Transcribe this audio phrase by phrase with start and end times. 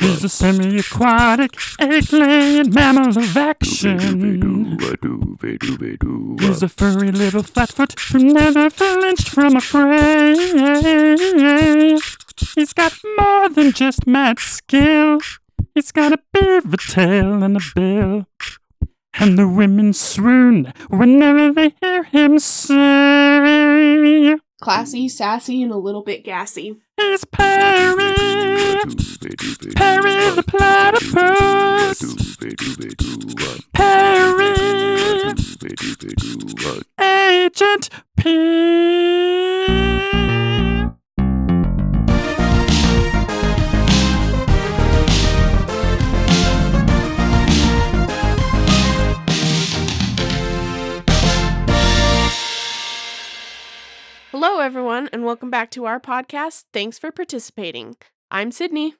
[0.00, 3.98] He's a semi-aquatic, egg-laying mammal of action.
[6.38, 10.36] He's a furry little flatfoot who never flinched from a fray.
[12.54, 15.20] He's got more than just mad skill.
[15.74, 18.26] He's got a beaver tail and a bill.
[19.14, 26.24] And the women swoon whenever they hear him say, Classy, sassy, and a little bit
[26.24, 26.76] gassy.
[26.96, 28.14] He's Perry,
[29.74, 33.18] Perry the platypus, doobie doobie doo
[33.72, 34.54] Perry,
[35.34, 36.38] doobie doobie doo
[36.98, 38.22] a Agent P.
[54.42, 56.64] Hello, everyone, and welcome back to our podcast.
[56.72, 57.96] Thanks for participating.
[58.30, 58.94] I'm Sydney.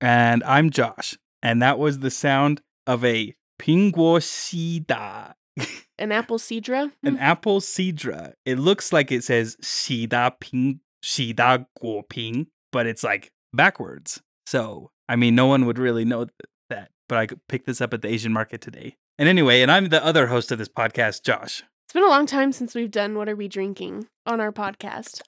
[0.00, 1.18] And I'm Josh.
[1.42, 5.34] And that was the sound of a pinguo sida,
[5.98, 6.92] An apple cedra.
[7.02, 7.20] an mm.
[7.20, 8.34] apple cedra.
[8.44, 14.22] It looks like it says sida ping sida guo ping, but it's like backwards.
[14.46, 16.28] So, I mean, no one would really know
[16.70, 18.94] that, but I could pick this up at the Asian market today.
[19.18, 21.64] And anyway, and I'm the other host of this podcast, Josh.
[21.86, 25.20] It's been a long time since we've done What Are We Drinking on our podcast.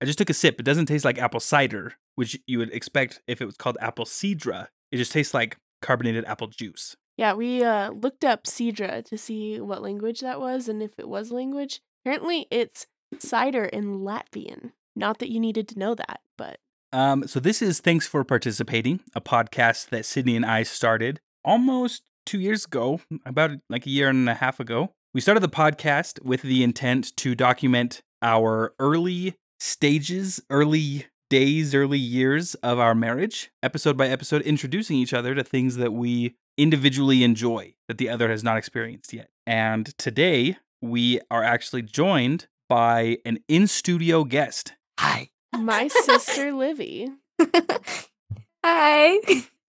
[0.00, 0.60] I just took a sip.
[0.60, 4.04] It doesn't taste like apple cider, which you would expect if it was called apple
[4.04, 4.68] cedra.
[4.92, 6.94] It just tastes like carbonated apple juice.
[7.16, 11.08] Yeah, we uh, looked up cedra to see what language that was and if it
[11.08, 11.80] was language.
[12.04, 12.86] Apparently, it's
[13.18, 14.70] cider in Latvian.
[14.94, 16.60] Not that you needed to know that, but
[16.92, 22.04] Um, so this is Thanks for Participating, a podcast that Sydney and I started almost
[22.24, 24.92] two years ago, about like a year and a half ago.
[25.16, 31.98] We started the podcast with the intent to document our early stages, early days, early
[31.98, 37.24] years of our marriage, episode by episode, introducing each other to things that we individually
[37.24, 39.30] enjoy that the other has not experienced yet.
[39.46, 44.74] And today we are actually joined by an in studio guest.
[45.00, 45.30] Hi.
[45.56, 47.08] my sister Livy.
[48.62, 49.16] hi.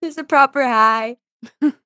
[0.03, 1.15] Just a proper hi.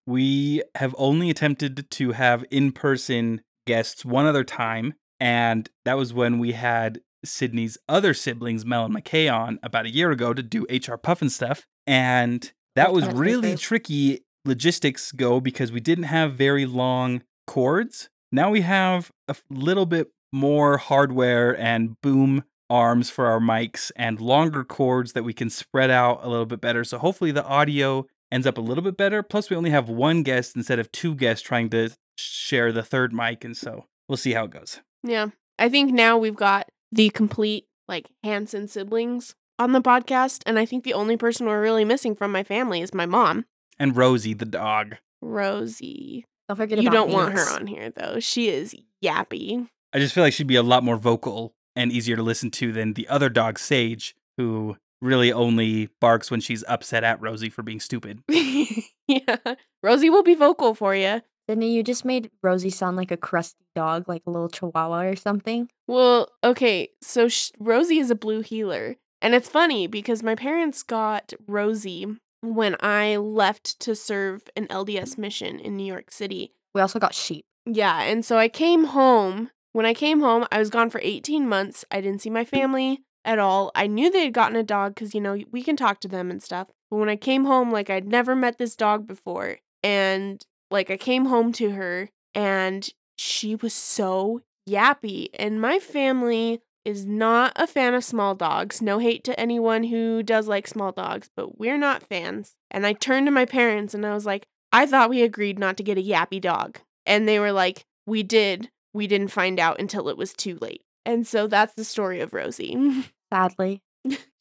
[0.08, 6.14] We have only attempted to have in person guests one other time, and that was
[6.14, 10.44] when we had Sydney's other siblings, Mel and McKay, on about a year ago to
[10.44, 11.64] do HR Pufnstuf.
[11.86, 18.10] And oh, that was really tricky logistics go because we didn't have very long cords.
[18.32, 24.22] Now we have a little bit more hardware and boom arms for our mics and
[24.22, 26.84] longer cords that we can spread out a little bit better.
[26.84, 29.22] So hopefully the audio ends up a little bit better.
[29.22, 31.90] Plus, we only have one guest instead of two guests trying to
[32.22, 33.44] share the third mic.
[33.44, 34.80] And so we'll see how it goes.
[35.04, 35.28] Yeah.
[35.60, 40.42] I think now we've got the complete like Hanson siblings on the podcast.
[40.46, 43.46] And I think the only person we're really missing from my family is my mom,
[43.80, 44.96] And Rosie, the dog.
[45.22, 46.26] Rosie.
[46.48, 48.20] Don't forget You about don't want her on here though.
[48.20, 49.68] She is yappy.
[49.94, 52.72] I just feel like she'd be a lot more vocal and easier to listen to
[52.72, 57.64] than the other dog, Sage, who really only barks when she's upset at Rosie for
[57.64, 58.22] being stupid.
[58.30, 59.38] yeah.
[59.84, 61.22] Rosie will be vocal for you.
[61.52, 65.18] Sydney, you just made Rosie sound like a crusty dog, like a little chihuahua or
[65.18, 65.68] something.
[65.86, 66.92] Well, okay.
[67.02, 68.96] So sh- Rosie is a blue heeler.
[69.22, 72.08] And it's funny because my parents got Rosie
[72.40, 76.54] when I left to serve an LDS mission in New York City.
[76.74, 77.44] We also got sheep.
[77.66, 79.50] Yeah, and so I came home.
[79.74, 81.84] When I came home, I was gone for 18 months.
[81.92, 83.72] I didn't see my family at all.
[83.76, 86.32] I knew they had gotten a dog because, you know, we can talk to them
[86.32, 86.70] and stuff.
[86.90, 89.58] But when I came home, like, I'd never met this dog before.
[89.84, 92.88] And, like, I came home to her and
[93.18, 95.30] she was so yappy.
[95.38, 98.82] And my family is not a fan of small dogs.
[98.82, 102.56] No hate to anyone who does like small dogs, but we're not fans.
[102.72, 105.78] And I turned to my parents and I was like, I thought we agreed not
[105.78, 106.80] to get a yappy dog.
[107.06, 108.70] And they were like, We did.
[108.94, 110.84] We didn't find out until it was too late.
[111.06, 113.06] And so that's the story of Rosie.
[113.34, 113.82] Sadly,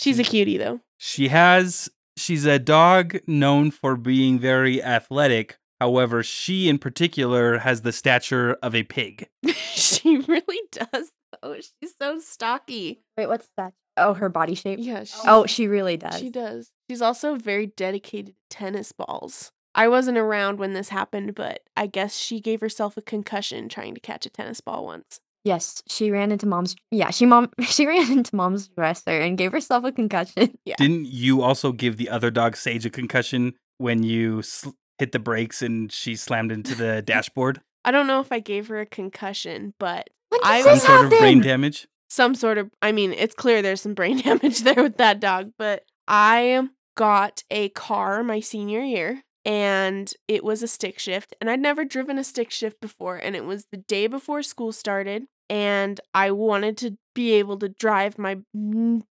[0.01, 0.81] She's a cutie though.
[0.99, 5.59] She has, she's a dog known for being very athletic.
[5.81, 9.29] However, she in particular has the stature of a pig.
[9.55, 11.11] she really does
[11.43, 11.55] though.
[11.57, 13.01] She's so stocky.
[13.17, 13.73] wait, what's that?
[13.97, 14.79] Oh, her body shape.
[14.81, 15.05] Yeah.
[15.05, 16.19] She, Oh, she really does.
[16.19, 16.71] She does.
[16.89, 19.53] She's also very dedicated to tennis balls.
[19.75, 23.95] I wasn't around when this happened, but I guess she gave herself a concussion trying
[23.95, 25.21] to catch a tennis ball once.
[25.45, 26.77] Yes, she ran into mom's.
[26.91, 27.51] Yeah, she mom.
[27.63, 30.59] She ran into mom's dresser and gave herself a concussion.
[30.65, 30.75] Yeah.
[30.77, 34.71] Didn't you also give the other dog Sage a concussion when you sl-
[35.01, 37.61] hit the brakes and she slammed into the dashboard?
[37.85, 40.11] I don't know if I gave her a concussion, but
[40.45, 41.89] I did Some this sort of brain damage.
[42.09, 45.53] some sort of I mean, it's clear there's some brain damage there with that dog,
[45.59, 51.49] but I got a car my senior year and it was a stick shift and
[51.49, 55.25] I'd never driven a stick shift before and it was the day before school started
[55.49, 58.39] and I wanted to be able to drive my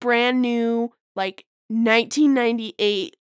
[0.02, 3.16] brand new like 1998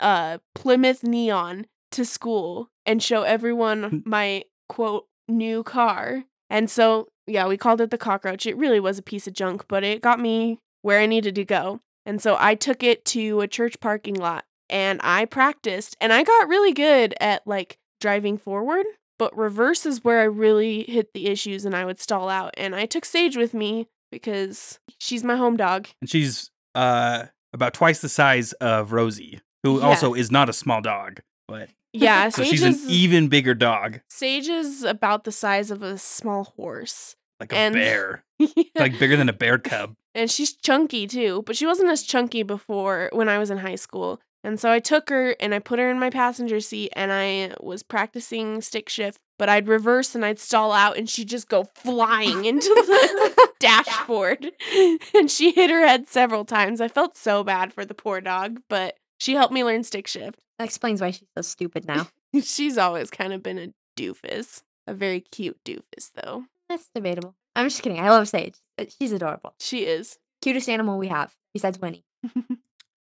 [0.00, 6.24] uh Plymouth Neon to school and show everyone my quote new car.
[6.48, 8.46] And so, yeah, we called it the cockroach.
[8.46, 11.44] It really was a piece of junk, but it got me where I needed to
[11.44, 11.80] go.
[12.06, 16.22] And so I took it to a church parking lot and I practiced and I
[16.24, 18.86] got really good at like driving forward,
[19.18, 22.54] but reverse is where I really hit the issues and I would stall out.
[22.56, 25.88] And I took Sage with me because she's my home dog.
[26.00, 29.86] And she's uh about twice the size of Rosie, who Yeah.
[29.86, 33.54] also is not a small dog, but Yeah, so Sage she's an is even bigger
[33.54, 37.16] dog, Sage is about the size of a small horse.
[37.40, 38.64] like a And- bear, Yeah.
[38.76, 39.94] like bigger than a bear cub.
[40.14, 43.76] and she's chunky too, but she wasn't as chunky before when I was in high
[43.76, 44.20] school.
[44.42, 47.52] And so I took her and I put her in my passenger seat and I
[47.60, 51.64] was practicing stick shift, but I'd reverse and I'd stall out and she'd just go
[51.74, 54.50] flying into the dashboard.
[55.14, 56.80] And she hit her head several times.
[56.80, 60.38] I felt so bad for the poor dog, but she helped me learn stick shift.
[60.60, 62.08] That explains why she's so stupid now.
[62.42, 64.62] She's always kind of been a doofus.
[64.86, 66.44] A very cute doofus, though.
[66.68, 67.34] That's debatable.
[67.56, 67.98] I'm just kidding.
[67.98, 68.56] I love Sage.
[68.76, 69.54] Uh, She's adorable.
[69.58, 70.18] She is.
[70.42, 72.04] Cutest animal we have, besides Winnie.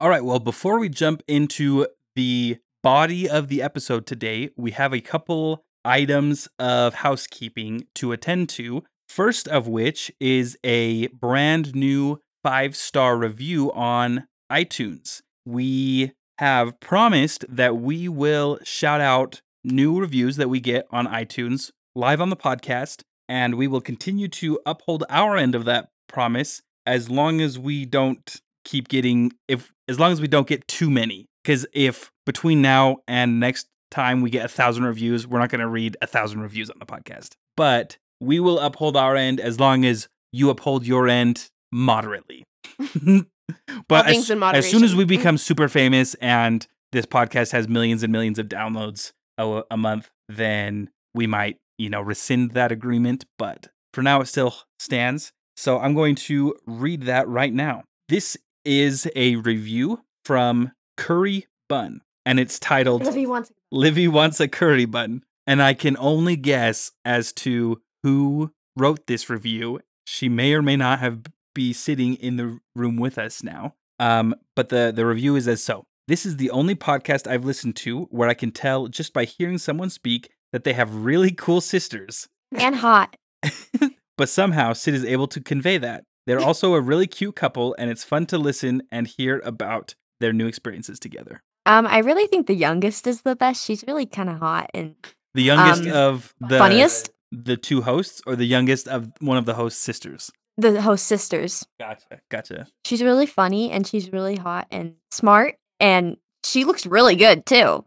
[0.01, 4.95] All right, well, before we jump into the body of the episode today, we have
[4.95, 8.85] a couple items of housekeeping to attend to.
[9.09, 15.23] First of which is a brand new five star review on iTunes.
[15.45, 21.71] We have promised that we will shout out new reviews that we get on iTunes
[21.95, 26.63] live on the podcast, and we will continue to uphold our end of that promise
[26.87, 30.91] as long as we don't keep getting if as long as we don't get too
[30.91, 31.27] many.
[31.45, 35.61] Because if between now and next time we get a thousand reviews we're not going
[35.61, 37.35] to read a thousand reviews on the podcast.
[37.55, 42.45] But we will uphold our end as long as you uphold your end moderately
[43.89, 48.13] but as, as soon as we become super famous and this podcast has millions and
[48.13, 53.69] millions of downloads a, a month then we might you know rescind that agreement but
[53.93, 59.09] for now it still stands so i'm going to read that right now this is
[59.15, 63.53] a review from Curry Bun, and it's titled Livy wants.
[63.73, 65.23] Livy Wants a Curry Bun.
[65.47, 69.81] And I can only guess as to who wrote this review.
[70.05, 71.23] She may or may not have
[71.55, 73.75] be sitting in the room with us now.
[73.99, 75.85] Um, but the, the review is as so.
[76.09, 79.59] This is the only podcast I've listened to where I can tell just by hearing
[79.59, 82.29] someone speak that they have really cool sisters.
[82.57, 83.17] And hot.
[84.17, 86.05] but somehow Sid is able to convey that.
[86.27, 90.33] They're also a really cute couple, and it's fun to listen and hear about their
[90.33, 91.43] new experiences together.
[91.67, 93.65] Um, I really think the youngest is the best.
[93.65, 94.95] She's really kind of hot and
[95.35, 97.11] The youngest Um, of the funniest.
[97.33, 100.31] the two hosts, or the youngest of one of the host sisters.
[100.61, 101.67] The host sisters.
[101.79, 102.67] Gotcha, gotcha.
[102.85, 107.85] She's really funny and she's really hot and smart and she looks really good too.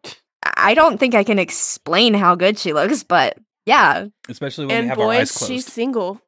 [0.57, 4.07] I don't think I can explain how good she looks, but yeah.
[4.29, 5.51] Especially when we and have our eyes boys, closed.
[5.51, 6.21] she's single.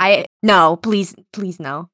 [0.00, 1.88] I no, please, please no.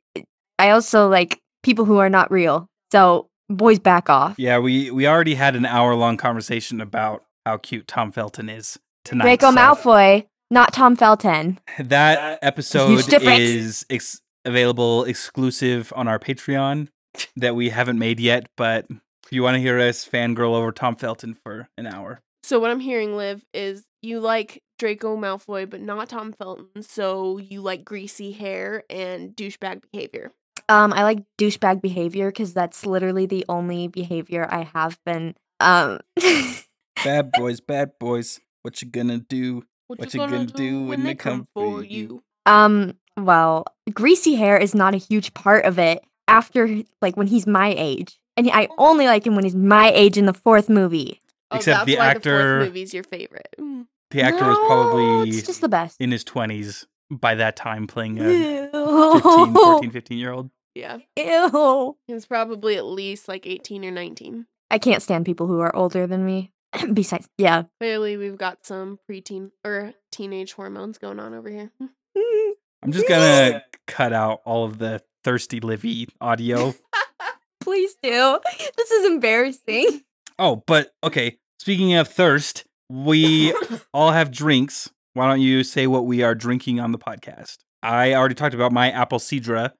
[0.59, 2.69] I also like people who are not real.
[2.93, 4.37] So boys back off.
[4.39, 8.79] Yeah, we we already had an hour long conversation about how cute Tom Felton is
[9.05, 9.25] tonight.
[9.25, 11.59] Draco so Malfoy, not Tom Felton.
[11.79, 16.89] That episode is ex- available exclusive on our Patreon
[17.37, 18.49] that we haven't made yet.
[18.57, 18.87] But
[19.25, 22.71] if you want to hear us fangirl over Tom Felton for an hour, So what
[22.71, 26.83] I'm hearing, Liv, is you like Draco Malfoy, but not Tom Felton.
[26.83, 30.33] So you like greasy hair and douchebag behavior.
[30.69, 35.35] Um, I like douchebag behavior because that's literally the only behavior I have been.
[35.61, 36.01] Um,
[37.05, 39.65] bad boys, bad boys, what you gonna do?
[39.89, 42.23] What you gonna do when they come for you?
[42.45, 42.95] um.
[43.19, 43.65] Well,
[43.95, 46.05] greasy hair is not a huge part of it.
[46.29, 50.19] After like when he's my age, and I only like him when he's my age
[50.19, 51.21] in the fourth movie.
[51.51, 53.49] Oh, Except that's the why actor- the fourth movie's your favorite.
[53.59, 53.87] Mm.
[54.11, 56.01] The actor was probably it's just the best.
[56.01, 59.13] in his twenties by that time, playing a Ew.
[59.15, 60.51] 15, 14, 15 year old.
[60.75, 61.97] Yeah, Ew.
[62.07, 64.47] he was probably at least like 18 or 19.
[64.71, 66.51] I can't stand people who are older than me.
[66.93, 67.65] Besides, yeah.
[67.81, 71.71] Clearly, we've got some preteen or teenage hormones going on over here.
[72.17, 72.53] Mm-hmm.
[72.83, 76.75] I'm just gonna cut out all of the thirsty Livy audio.
[77.61, 78.41] Please do.
[78.75, 80.03] This is embarrassing.
[80.39, 81.37] Oh, but okay.
[81.59, 83.53] Speaking of thirst, we
[83.93, 84.89] all have drinks.
[85.13, 87.59] Why don't you say what we are drinking on the podcast?
[87.83, 89.73] I already talked about my apple cidra,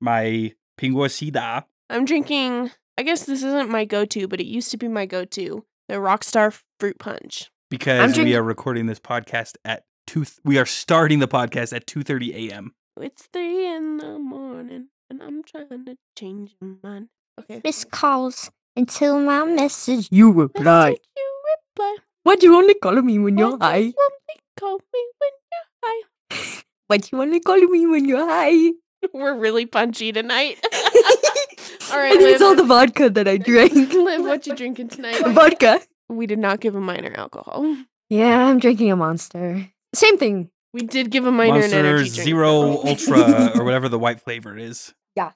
[0.00, 1.64] my pinguacida.
[1.90, 2.70] I'm drinking.
[2.96, 5.66] I guess this isn't my go-to, but it used to be my go-to.
[5.88, 7.50] The Rockstar Fruit Punch.
[7.70, 10.24] because we are recording this podcast at two.
[10.44, 12.72] we are starting the podcast at two thirty a.m.
[13.00, 17.08] It's three in the morning, and I'm trying to change your mind.
[17.40, 17.60] Okay.
[17.64, 20.90] Miss calls until my message you reply.
[20.90, 21.42] Message you
[21.76, 21.96] reply.
[22.22, 23.58] Why do you only call me when you're high?
[23.58, 23.78] Why high?
[23.80, 26.62] you only call me when you're high.
[26.86, 28.72] Why do you only call me when you're high?
[29.12, 30.64] We're really punchy tonight.
[31.90, 33.72] all I right, think it's all the vodka that I drank.
[33.92, 35.18] Liv, what you drinking tonight?
[35.26, 35.80] vodka.
[36.08, 37.76] We did not give a minor alcohol.
[38.10, 39.68] Yeah, I'm drinking a monster.
[39.94, 40.50] Same thing.
[40.72, 42.24] We did give a minor an energy drink.
[42.24, 42.82] Zero though.
[42.84, 44.92] Ultra or whatever the white flavor is.
[45.16, 45.30] Yeah.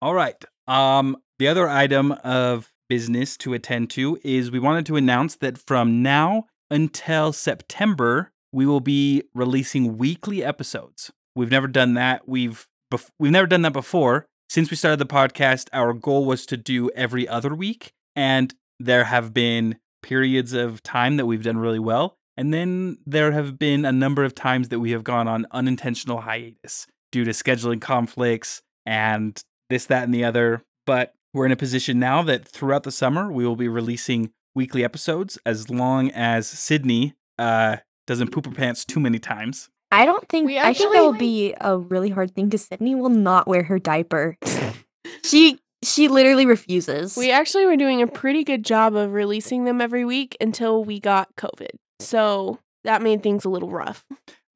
[0.00, 0.42] All right.
[0.66, 5.58] Um, the other item of business to attend to is we wanted to announce that
[5.58, 11.10] from now until September, we will be releasing weekly episodes.
[11.36, 12.28] We've never done that.
[12.28, 14.26] We've bef- we've never done that before.
[14.48, 19.04] Since we started the podcast, our goal was to do every other week, and there
[19.04, 23.84] have been periods of time that we've done really well, and then there have been
[23.84, 28.62] a number of times that we have gone on unintentional hiatus due to scheduling conflicts
[28.84, 30.62] and this, that, and the other.
[30.86, 34.84] But we're in a position now that throughout the summer we will be releasing weekly
[34.84, 39.70] episodes as long as Sydney uh, doesn't poop her pants too many times.
[39.94, 42.64] I don't think We I think that will actually- be a really hard thing because
[42.66, 44.36] Sydney will not wear her diaper.
[45.24, 47.16] she she literally refuses.
[47.16, 50.98] We actually were doing a pretty good job of releasing them every week until we
[50.98, 51.70] got COVID.
[52.00, 54.04] So that made things a little rough.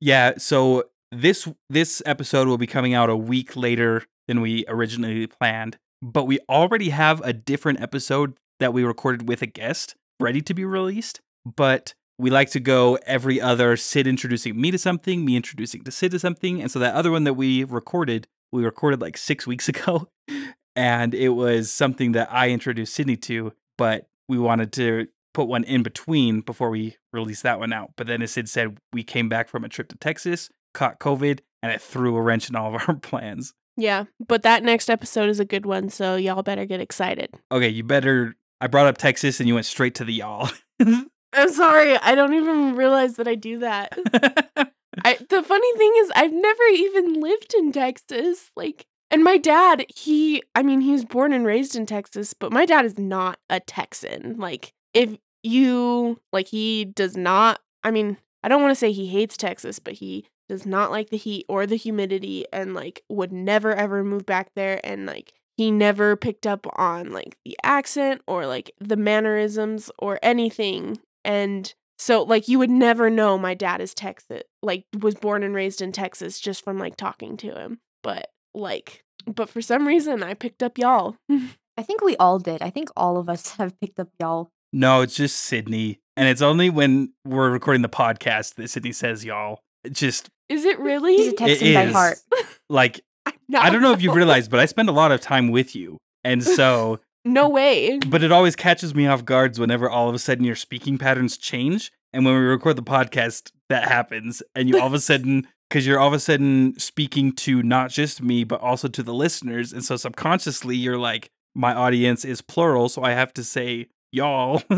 [0.01, 5.27] Yeah, so this this episode will be coming out a week later than we originally
[5.27, 10.41] planned, but we already have a different episode that we recorded with a guest ready
[10.43, 15.25] to be released, but we like to go every other Sid introducing me to something,
[15.25, 18.65] me introducing to Sid to something, and so that other one that we recorded, we
[18.65, 20.09] recorded like 6 weeks ago,
[20.75, 25.65] and it was something that I introduced Sydney to, but we wanted to put one
[25.65, 27.93] in between before we released that one out.
[27.97, 31.41] But then, as Sid said, we came back from a trip to Texas, caught COVID,
[31.63, 33.55] and it threw a wrench in all of our plans.
[33.77, 37.33] Yeah, but that next episode is a good one, so y'all better get excited.
[37.53, 38.35] Okay, you better.
[38.61, 40.51] I brought up Texas and you went straight to the y'all.
[41.33, 43.97] I'm sorry, I don't even realize that I do that.
[45.05, 48.51] I, the funny thing is, I've never even lived in Texas.
[48.57, 52.53] Like, and my dad, he, I mean, he was born and raised in Texas, but
[52.53, 54.37] my dad is not a Texan.
[54.39, 59.07] Like, if you, like, he does not, I mean, I don't want to say he
[59.07, 63.33] hates Texas, but he does not like the heat or the humidity and, like, would
[63.33, 64.81] never ever move back there.
[64.83, 70.19] And, like, he never picked up on, like, the accent or, like, the mannerisms or
[70.23, 70.99] anything.
[71.25, 75.55] And so like you would never know my dad is Texas like was born and
[75.55, 77.81] raised in Texas just from like talking to him.
[78.03, 81.17] But like but for some reason I picked up y'all.
[81.31, 82.61] I think we all did.
[82.63, 84.51] I think all of us have picked up y'all.
[84.73, 86.01] no, it's just Sydney.
[86.17, 89.61] And it's only when we're recording the podcast that Sydney says y'all.
[89.85, 91.17] It just Is it really?
[91.17, 92.19] He's a Texan by heart.
[92.69, 93.01] like,
[93.55, 95.99] I don't know if you've realized, but I spend a lot of time with you.
[96.25, 96.99] And so
[97.33, 97.99] No way.
[98.09, 101.37] but it always catches me off guards whenever all of a sudden your speaking patterns
[101.37, 101.93] change.
[102.13, 104.43] And when we record the podcast, that happens.
[104.55, 107.91] And you all of a sudden, because you're all of a sudden speaking to not
[107.91, 109.73] just me, but also to the listeners.
[109.73, 112.89] And so subconsciously, you're like, my audience is plural.
[112.89, 114.63] So I have to say, y'all.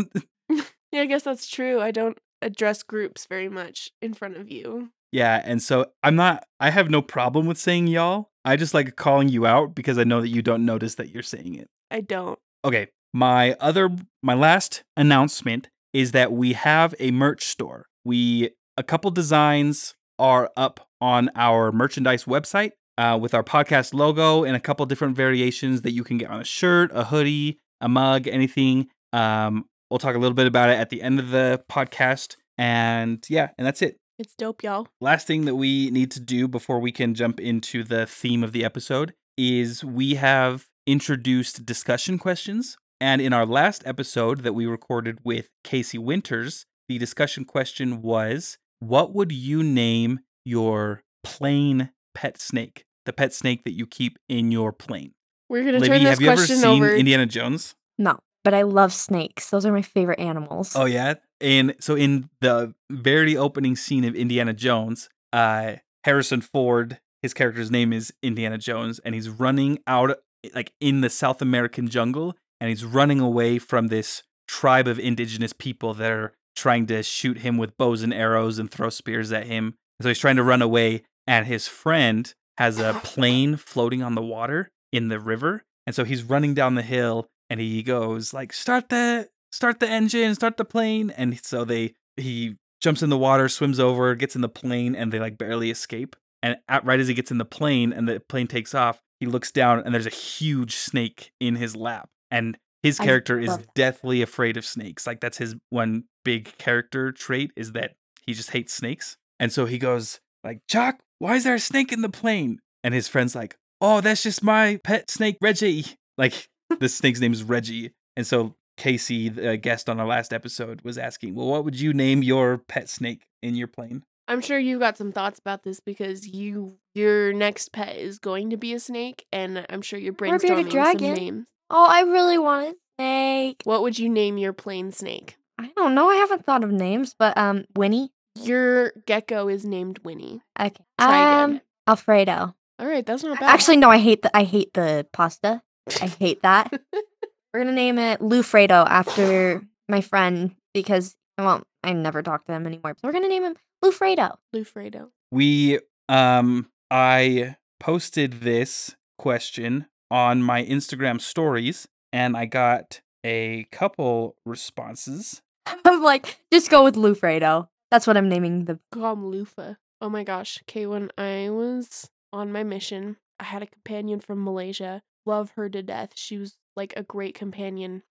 [0.92, 1.80] Yeah, I guess that's true.
[1.80, 4.90] I don't address groups very much in front of you.
[5.12, 5.40] yeah.
[5.44, 8.30] And so I'm not, I have no problem with saying y'all.
[8.44, 11.22] I just like calling you out because I know that you don't notice that you're
[11.22, 11.68] saying it.
[11.90, 12.38] I don't.
[12.64, 13.90] Okay, my other
[14.22, 17.86] my last announcement is that we have a merch store.
[18.04, 24.44] We a couple designs are up on our merchandise website uh, with our podcast logo
[24.44, 27.88] and a couple different variations that you can get on a shirt, a hoodie, a
[27.88, 28.88] mug, anything.
[29.12, 33.24] Um, we'll talk a little bit about it at the end of the podcast, and
[33.28, 33.96] yeah, and that's it.
[34.18, 34.86] It's dope, y'all.
[35.00, 38.52] Last thing that we need to do before we can jump into the theme of
[38.52, 42.76] the episode is we have introduced discussion questions.
[43.00, 48.58] And in our last episode that we recorded with Casey Winters, the discussion question was
[48.80, 52.84] What would you name your plane pet snake?
[53.06, 55.12] The pet snake that you keep in your plane.
[55.48, 56.94] We're gonna Livy, turn this have you ever question seen over.
[56.94, 57.76] Indiana Jones?
[57.96, 59.48] No, but I love snakes.
[59.48, 60.74] Those are my favorite animals.
[60.74, 61.14] Oh yeah.
[61.40, 67.70] And so in the very opening scene of Indiana Jones, uh Harrison Ford, his character's
[67.70, 70.18] name is Indiana Jones, and he's running out
[70.54, 75.52] like in the South American jungle, and he's running away from this tribe of indigenous
[75.52, 79.46] people that are trying to shoot him with bows and arrows and throw spears at
[79.46, 79.74] him.
[80.02, 84.22] So he's trying to run away, and his friend has a plane floating on the
[84.22, 85.62] water in the river.
[85.86, 89.88] And so he's running down the hill and he goes like start the start the
[89.88, 91.10] engine, start the plane.
[91.10, 95.12] And so they he jumps in the water, swims over, gets in the plane, and
[95.12, 96.16] they like barely escape.
[96.42, 99.26] And at, right as he gets in the plane and the plane takes off, he
[99.26, 102.08] looks down and there's a huge snake in his lap.
[102.30, 103.74] And his character is that.
[103.74, 105.06] deathly afraid of snakes.
[105.06, 107.92] Like that's his one big character trait is that
[108.26, 109.16] he just hates snakes.
[109.38, 112.94] And so he goes like, "Jock, why is there a snake in the plane?" And
[112.94, 115.84] his friend's like, "Oh, that's just my pet snake, Reggie."
[116.18, 116.50] Like
[116.80, 117.92] the snake's name is Reggie.
[118.14, 121.80] And so Casey, the uh, guest on our last episode, was asking, "Well, what would
[121.80, 125.62] you name your pet snake in your plane?" I'm sure you've got some thoughts about
[125.62, 129.98] this because you your next pet is going to be a snake, and I'm sure
[129.98, 131.46] you're Or a bearded brainstorming some names.
[131.70, 133.62] Oh, I really want a snake.
[133.64, 135.36] What would you name your plane snake?
[135.58, 136.08] I don't know.
[136.08, 138.12] I haven't thought of names, but um, Winnie.
[138.36, 140.40] Your gecko is named Winnie.
[140.58, 140.84] Okay.
[140.98, 141.62] Try um, again.
[141.88, 142.54] Alfredo.
[142.78, 143.50] All right, that's not bad.
[143.50, 143.90] Actually, no.
[143.90, 144.34] I hate the.
[144.34, 145.62] I hate the pasta.
[146.00, 146.72] I hate that.
[147.52, 152.66] We're gonna name it Lufredo after my friend because well, I never talk to him
[152.66, 152.94] anymore.
[152.98, 154.36] So we're gonna name him Lufredo.
[154.54, 155.08] Lufredo.
[155.32, 164.36] We um I posted this question on my Instagram stories and I got a couple
[164.44, 165.42] responses.
[165.84, 167.68] I'm like, just go with Lufredo.
[167.90, 168.78] That's what I'm naming the.
[168.92, 169.76] Call him Lufa.
[170.00, 170.58] Oh my gosh.
[170.62, 175.02] Okay, when I was on my mission, I had a companion from Malaysia.
[175.26, 176.12] Love her to death.
[176.16, 178.02] She was like a great companion.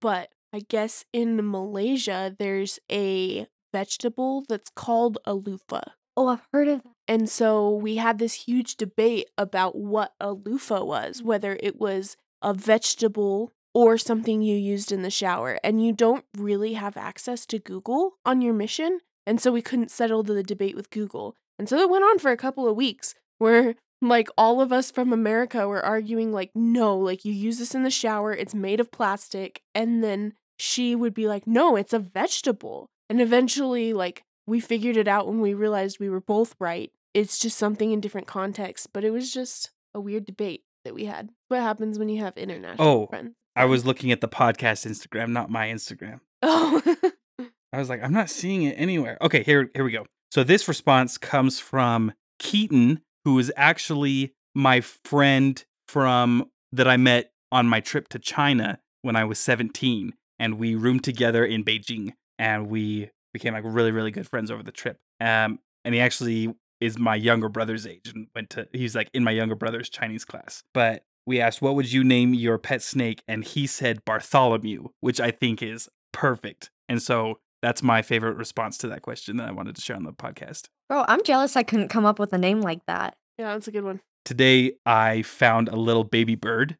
[0.00, 5.82] But I guess in Malaysia, there's a vegetable that's called a loofah.
[6.16, 6.93] Oh, I've heard of that.
[7.06, 11.24] And so we had this huge debate about what a loofah was, mm.
[11.24, 15.58] whether it was a vegetable or something you used in the shower.
[15.64, 19.00] And you don't really have access to Google on your mission.
[19.26, 21.34] And so we couldn't settle the debate with Google.
[21.58, 24.90] And so it went on for a couple of weeks where like all of us
[24.90, 28.80] from America were arguing like no, like you use this in the shower, it's made
[28.80, 29.62] of plastic.
[29.74, 34.96] And then she would be like, "No, it's a vegetable." And eventually like we figured
[34.96, 36.90] it out when we realized we were both right.
[37.12, 41.04] It's just something in different contexts, but it was just a weird debate that we
[41.04, 41.30] had.
[41.48, 43.34] What happens when you have international Oh, friends?
[43.56, 46.20] I was looking at the podcast Instagram, not my Instagram.
[46.42, 46.82] Oh.
[47.72, 49.16] I was like, I'm not seeing it anywhere.
[49.20, 50.06] Okay, here here we go.
[50.30, 57.32] So this response comes from Keaton, who is actually my friend from that I met
[57.52, 62.14] on my trip to China when I was 17 and we roomed together in Beijing
[62.38, 64.96] and we became like really really good friends over the trip.
[65.20, 69.22] Um and he actually is my younger brother's age and went to he's like in
[69.22, 70.62] my younger brother's Chinese class.
[70.72, 75.20] But we asked what would you name your pet snake and he said Bartholomew, which
[75.20, 76.70] I think is perfect.
[76.88, 80.04] And so that's my favorite response to that question that I wanted to share on
[80.04, 80.68] the podcast.
[80.88, 83.16] Bro, I'm jealous I couldn't come up with a name like that.
[83.38, 84.00] yeah, that's a good one.
[84.24, 86.76] Today I found a little baby bird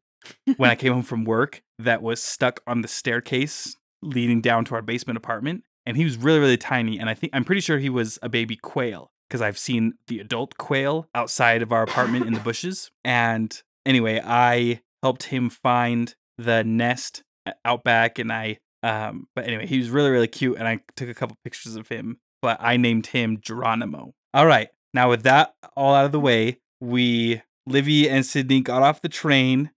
[0.56, 4.74] when I came home from work that was stuck on the staircase leading down to
[4.74, 7.78] our basement apartment and he was really really tiny and I think I'm pretty sure
[7.78, 12.26] he was a baby quail because I've seen the adult quail outside of our apartment
[12.26, 18.32] in the bushes and anyway I helped him find the nest uh, out back and
[18.32, 21.76] I um but anyway he was really really cute and I took a couple pictures
[21.76, 24.12] of him but I named him Geronimo.
[24.34, 24.68] All right.
[24.92, 29.08] Now with that all out of the way, we Livy and Sydney got off the
[29.08, 29.70] train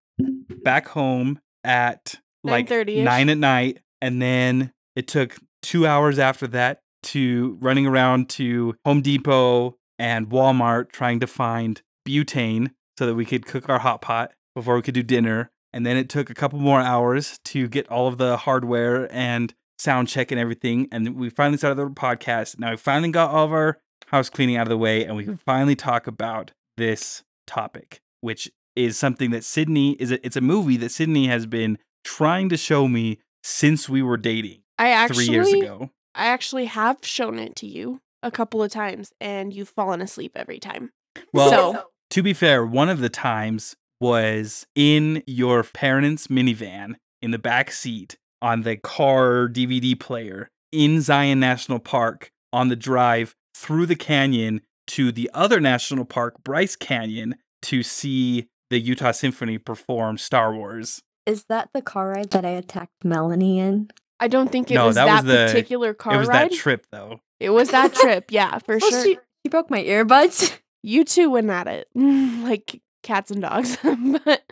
[0.65, 5.37] back home at like nine at night, and then it took
[5.67, 11.81] two hours after that to running around to Home Depot and Walmart trying to find
[12.07, 15.51] butane so that we could cook our hot pot before we could do dinner.
[15.73, 19.53] And then it took a couple more hours to get all of the hardware and
[19.77, 20.87] sound check and everything.
[20.89, 22.57] And we finally started the podcast.
[22.57, 23.77] Now we finally got all of our
[24.07, 28.49] house cleaning out of the way, and we can finally talk about this topic, which
[28.77, 30.13] is something that Sydney is.
[30.13, 34.17] A, it's a movie that Sydney has been trying to show me since we were
[34.17, 35.91] dating I actually three years ago.
[36.15, 40.31] I actually have shown it to you a couple of times and you've fallen asleep
[40.35, 40.91] every time.
[41.33, 47.31] Well, so to be fair, one of the times was in your parents' minivan in
[47.31, 53.35] the back seat on the car DVD player in Zion National Park on the drive
[53.55, 59.57] through the canyon to the other national park, Bryce Canyon, to see the Utah Symphony
[59.57, 61.01] perform Star Wars.
[61.25, 63.89] Is that the car ride that I attacked Melanie in?
[64.19, 66.51] I don't think it No, was that that, was the- particular car it was ride.
[66.51, 67.19] that trip, though.
[67.39, 69.03] it was that trip, yeah, for Oh, sure.
[69.03, 69.13] she,
[69.45, 70.57] she broke my earbuds.
[70.83, 73.77] You two went at it like cats and dogs.
[73.83, 74.43] but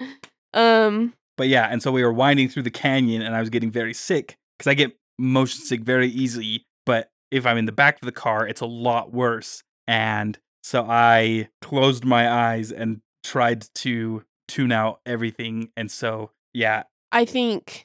[0.54, 3.72] um But yeah, and so we were winding through the canyon, and I was getting
[3.72, 6.66] very sick because I get motion sick very easily.
[6.86, 9.64] But if I'm in the back of the car, it's a lot worse.
[9.88, 15.70] And So I closed my eyes and tried to tune out everything.
[15.78, 17.85] And so, yeah, I think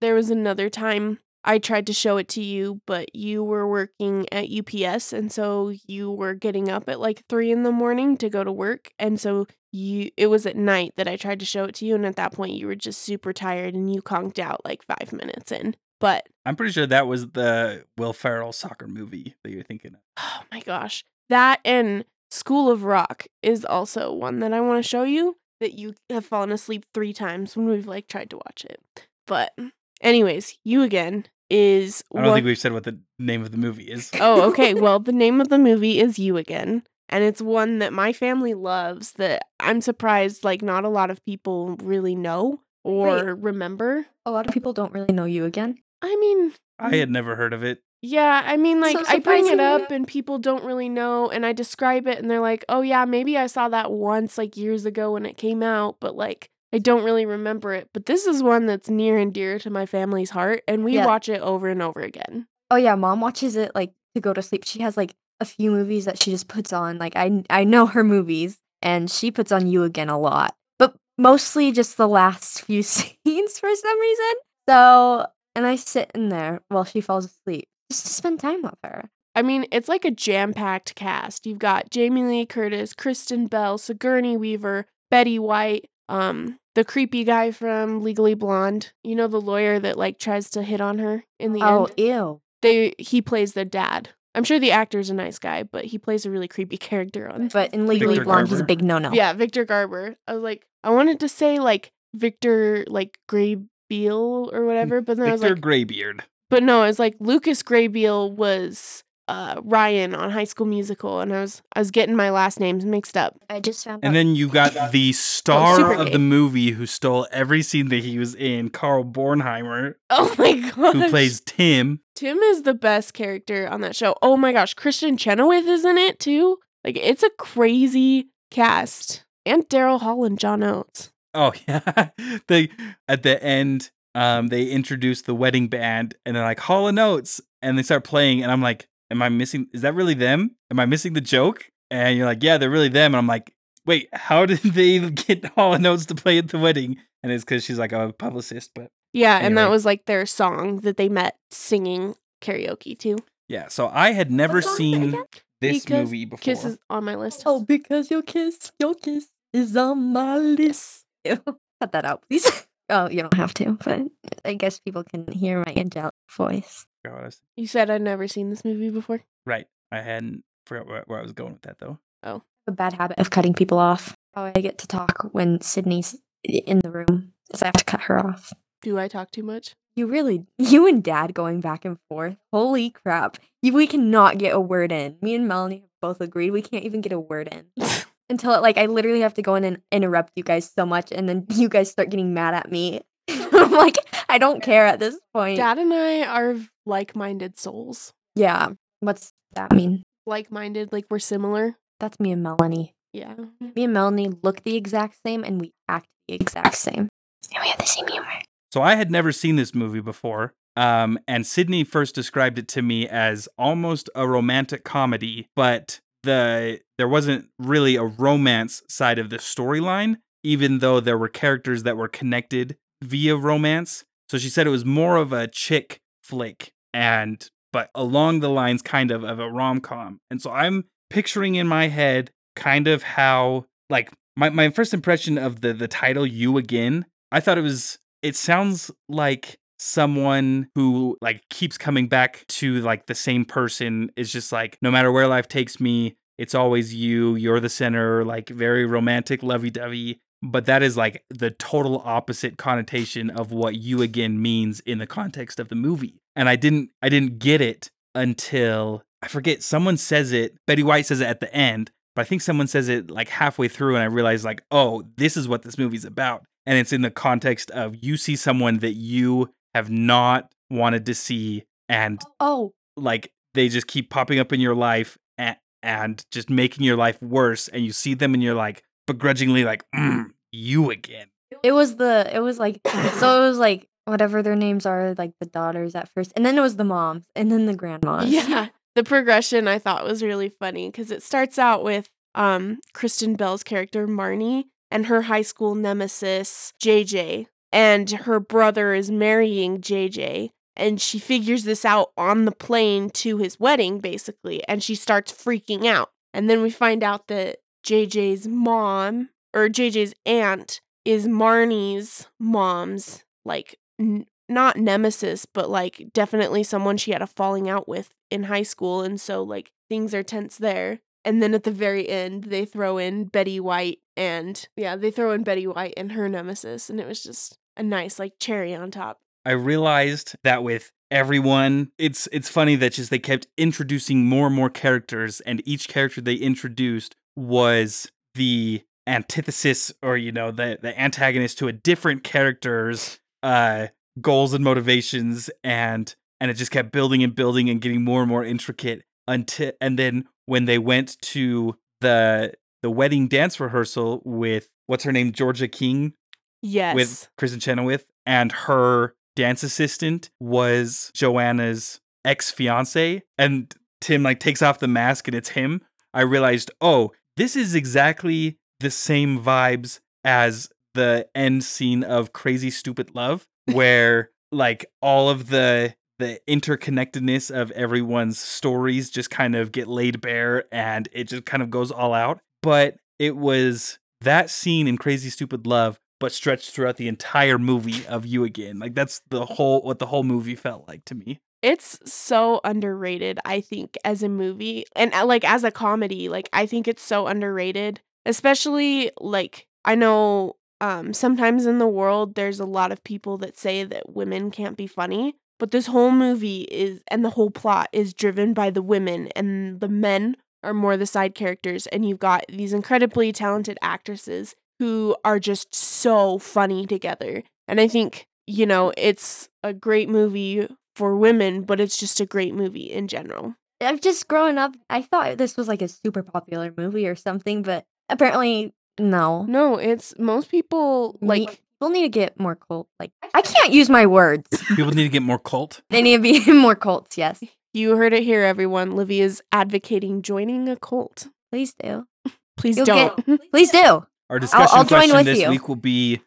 [0.00, 4.26] there was another time I tried to show it to you, but you were working
[4.30, 8.28] at UPS, and so you were getting up at like three in the morning to
[8.28, 11.64] go to work, and so you it was at night that I tried to show
[11.64, 14.38] it to you, and at that point you were just super tired and you conked
[14.38, 15.76] out like five minutes in.
[15.98, 20.00] But I'm pretty sure that was the Will Ferrell soccer movie that you're thinking of.
[20.18, 24.88] oh my gosh, that and School of Rock is also one that I want to
[24.88, 28.66] show you that you have fallen asleep three times when we've like tried to watch
[28.68, 28.80] it.
[29.26, 29.52] But
[30.00, 33.58] anyways, you again is I don't one- think we've said what the name of the
[33.58, 34.10] movie is.
[34.20, 34.74] Oh, okay.
[34.80, 36.82] Well, the name of the movie is You Again.
[37.08, 41.24] And it's one that my family loves that I'm surprised like not a lot of
[41.24, 44.06] people really know or remember.
[44.24, 45.78] A lot of people don't really know you again.
[46.02, 47.82] I mean, I had never heard of it.
[48.00, 51.44] yeah, I mean like So I bring it up and people don't really know and
[51.44, 54.86] I describe it and they're like, "Oh yeah, maybe I saw that once like years
[54.86, 58.42] ago when it came out, but like I don't really remember it." But this is
[58.42, 61.06] one that's near and dear to my family's heart and we Yeah.
[61.06, 62.46] watch it over and over again.
[62.70, 64.64] Oh yeah, mom watches it like to go to sleep.
[64.64, 66.98] She has like a few movies that she just puts on.
[66.98, 70.54] Like I I know her movies and she puts on you again a lot.
[70.78, 74.32] But mostly just the last few scenes for some reason.
[74.68, 78.76] So and I sit in there while she falls asleep just to spend time with
[78.84, 79.10] her.
[79.34, 81.44] I mean, it's like a jam packed cast.
[81.46, 87.50] You've got Jamie Lee Curtis, Kristen Bell, Sigourney Weaver, Betty White, um, the creepy guy
[87.50, 88.92] from Legally Blonde.
[89.04, 91.94] You know, the lawyer that like tries to hit on her in the Oh end.
[91.98, 92.40] ew.
[92.62, 94.10] They he plays the dad.
[94.34, 97.48] I'm sure the actor's a nice guy, but he plays a really creepy character on.
[97.48, 99.12] But in Legally Victor Blonde, he's a big no no.
[99.12, 100.16] Yeah, Victor Garber.
[100.28, 105.28] I was like, I wanted to say like Victor like Grabeel or whatever, but then
[105.28, 106.22] I was Victor like, Graybeard.
[106.48, 111.40] but no, it's like Lucas Grabeel was uh Ryan on High School Musical, and I
[111.42, 113.36] was I was getting my last names mixed up.
[113.48, 114.14] I just found And out.
[114.14, 118.18] then you got the star Super of the movie who stole every scene that he
[118.18, 122.00] was in, Carl Bornheimer, Oh my god, who plays Tim.
[122.16, 124.14] Tim is the best character on that show.
[124.20, 126.58] Oh my gosh, Kristin Chenoweth is in it too.
[126.84, 131.12] Like it's a crazy cast, and Daryl Hall and John Oates.
[131.34, 132.08] Oh yeah.
[132.48, 132.70] they
[133.06, 137.40] at the end, um, they introduce the wedding band and they're like Hall and Oates,
[137.62, 140.56] and they start playing, and I'm like, Am I missing is that really them?
[140.70, 141.70] Am I missing the joke?
[141.90, 143.14] And you're like, Yeah, they're really them.
[143.14, 143.52] And I'm like,
[143.86, 146.96] wait, how did they get Hall and Oates to play at the wedding?
[147.22, 150.80] And it's because she's like a publicist, but Yeah, and that was like their song
[150.80, 153.18] that they met singing karaoke too.
[153.48, 153.68] yeah.
[153.68, 155.24] So I had never What song is it seen
[155.60, 156.42] this Because movie before.
[156.42, 157.42] Kiss is on my list.
[157.44, 161.04] Oh, because your kiss, your kiss is on my list.
[161.24, 161.36] Ew.
[161.80, 162.66] Cut that out, please.
[162.88, 164.02] oh, you don't have to, but
[164.44, 166.86] I guess people can hear my angelic voice.
[167.02, 169.22] Forgot what I was- You said I'd never seen this movie before.
[169.46, 169.66] Right.
[169.92, 171.98] I hadn't forgot where, where I was going with that though.
[172.22, 174.14] Oh, a bad habit of cutting people off.
[174.34, 178.02] How I get to talk when Sydney's in the room is I have to cut
[178.02, 178.52] her off.
[178.82, 179.74] Do I talk too much?
[179.96, 182.36] You really, you and Dad going back and forth.
[182.52, 183.38] Holy crap!
[183.62, 185.16] You, we cannot get a word in.
[185.20, 187.66] Me and Melanie have both agreed we can't even get a word in
[188.30, 191.10] until it, like I literally have to go in and interrupt you guys so much,
[191.10, 193.00] and then you guys start getting mad at me.
[193.28, 193.96] I'm like,
[194.28, 195.56] I don't care at this point.
[195.58, 196.56] Dad and I are
[196.90, 198.12] like-minded souls.
[198.34, 198.70] Yeah.
[199.00, 200.02] What's that mean?
[200.26, 201.76] Like-minded, like we're similar.
[201.98, 202.92] That's me and Melanie.
[203.14, 203.34] Yeah.
[203.74, 207.08] Me and Melanie look the exact same, and we act the exact same.
[207.52, 208.42] And we have the same humor.
[208.72, 210.52] So I had never seen this movie before.
[210.76, 216.80] Um, and Sydney first described it to me as almost a romantic comedy, but the
[216.98, 221.96] there wasn't really a romance side of the storyline, even though there were characters that
[221.96, 224.04] were connected via romance.
[224.28, 228.82] So she said it was more of a chick flick and but along the lines
[228.82, 230.18] kind of of a rom-com.
[230.30, 235.36] And so I'm picturing in my head kind of how like my, my first impression
[235.36, 241.16] of the the title you again i thought it was it sounds like someone who
[241.20, 245.26] like keeps coming back to like the same person is just like no matter where
[245.26, 250.82] life takes me it's always you you're the center like very romantic lovey-dovey but that
[250.82, 255.68] is like the total opposite connotation of what you again means in the context of
[255.68, 260.56] the movie and i didn't i didn't get it until i forget someone says it
[260.66, 263.68] betty white says it at the end but I think someone says it like halfway
[263.68, 267.02] through, and I realized like, oh, this is what this movie's about, and it's in
[267.02, 272.72] the context of you see someone that you have not wanted to see, and Oh,
[272.96, 277.20] like they just keep popping up in your life and, and just making your life
[277.22, 281.28] worse, and you see them, and you're like begrudgingly like, mm, you again.
[281.62, 285.32] It was the it was like so it was like whatever their names are, like
[285.40, 288.30] the daughters at first, and then it was the moms, and then the grandmas.
[288.30, 288.68] Yeah.
[288.94, 293.62] the progression I thought was really funny because it starts out with um Kristen Bell's
[293.62, 300.50] character Marnie and her high school nemesis JJ, and her brother is marrying JJ.
[300.76, 305.30] And she figures this out on the plane to his wedding, basically, and she starts
[305.30, 306.10] freaking out.
[306.32, 313.78] And then we find out that JJ's mom or JJ's aunt is Marnie's mom's like
[314.00, 318.64] n- not nemesis, but like definitely someone she had a falling out with in high
[318.64, 321.00] school, and so like things are tense there.
[321.24, 325.32] And then at the very end, they throw in Betty White, and yeah, they throw
[325.32, 328.90] in Betty White and her nemesis, and it was just a nice like cherry on
[328.90, 329.18] top.
[329.44, 334.56] I realized that with everyone, it's it's funny that just they kept introducing more and
[334.56, 340.98] more characters, and each character they introduced was the antithesis or you know the the
[341.00, 343.86] antagonist to a different character's uh
[344.20, 348.28] goals and motivations and and it just kept building and building and getting more and
[348.28, 354.68] more intricate until and then when they went to the the wedding dance rehearsal with
[354.86, 356.14] what's her name Georgia King
[356.62, 356.94] Yes.
[356.94, 363.22] with Kristin Chenoweth, and her dance assistant was Joanna's ex fiance.
[363.38, 365.80] And Tim like takes off the mask and it's him.
[366.12, 372.70] I realized, oh, this is exactly the same vibes as the end scene of Crazy
[372.70, 379.72] Stupid Love, where like all of the the interconnectedness of everyone's stories just kind of
[379.72, 382.40] get laid bare and it just kind of goes all out.
[382.62, 388.06] But it was that scene in Crazy Stupid Love but stretched throughout the entire movie
[388.06, 388.78] of you again.
[388.78, 391.40] Like that's the whole what the whole movie felt like to me.
[391.62, 396.28] It's so underrated, I think, as a movie and uh, like as a comedy.
[396.28, 402.34] Like, I think it's so underrated, especially like I know um, sometimes in the world
[402.34, 406.10] there's a lot of people that say that women can't be funny, but this whole
[406.10, 410.74] movie is and the whole plot is driven by the women, and the men are
[410.74, 411.86] more the side characters.
[411.88, 417.42] And you've got these incredibly talented actresses who are just so funny together.
[417.68, 420.66] And I think, you know, it's a great movie
[420.96, 423.54] for women, but it's just a great movie in general.
[423.80, 427.62] I've just growing up, I thought this was like a super popular movie or something,
[427.62, 429.44] but apparently no.
[429.48, 432.88] No, it's most people Me- like people need to get more cult.
[433.00, 434.46] Like I can't use my words.
[434.76, 435.80] People need to get more cult.
[435.90, 437.16] they need to be more cults.
[437.18, 437.42] Yes,
[437.74, 438.92] you heard it here, everyone.
[438.96, 441.28] Livy is advocating joining a cult.
[441.50, 442.06] please do.
[442.56, 443.26] Please You'll don't.
[443.26, 444.04] get- Please do.
[444.28, 445.48] Our discussion I'll join question with this you.
[445.48, 446.20] week will be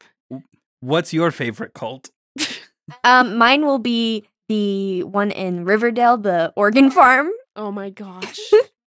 [0.79, 2.09] what's your favorite cult?
[3.03, 7.29] Um, mine will be the one in Riverdale, the organ farm.
[7.55, 8.39] oh my gosh.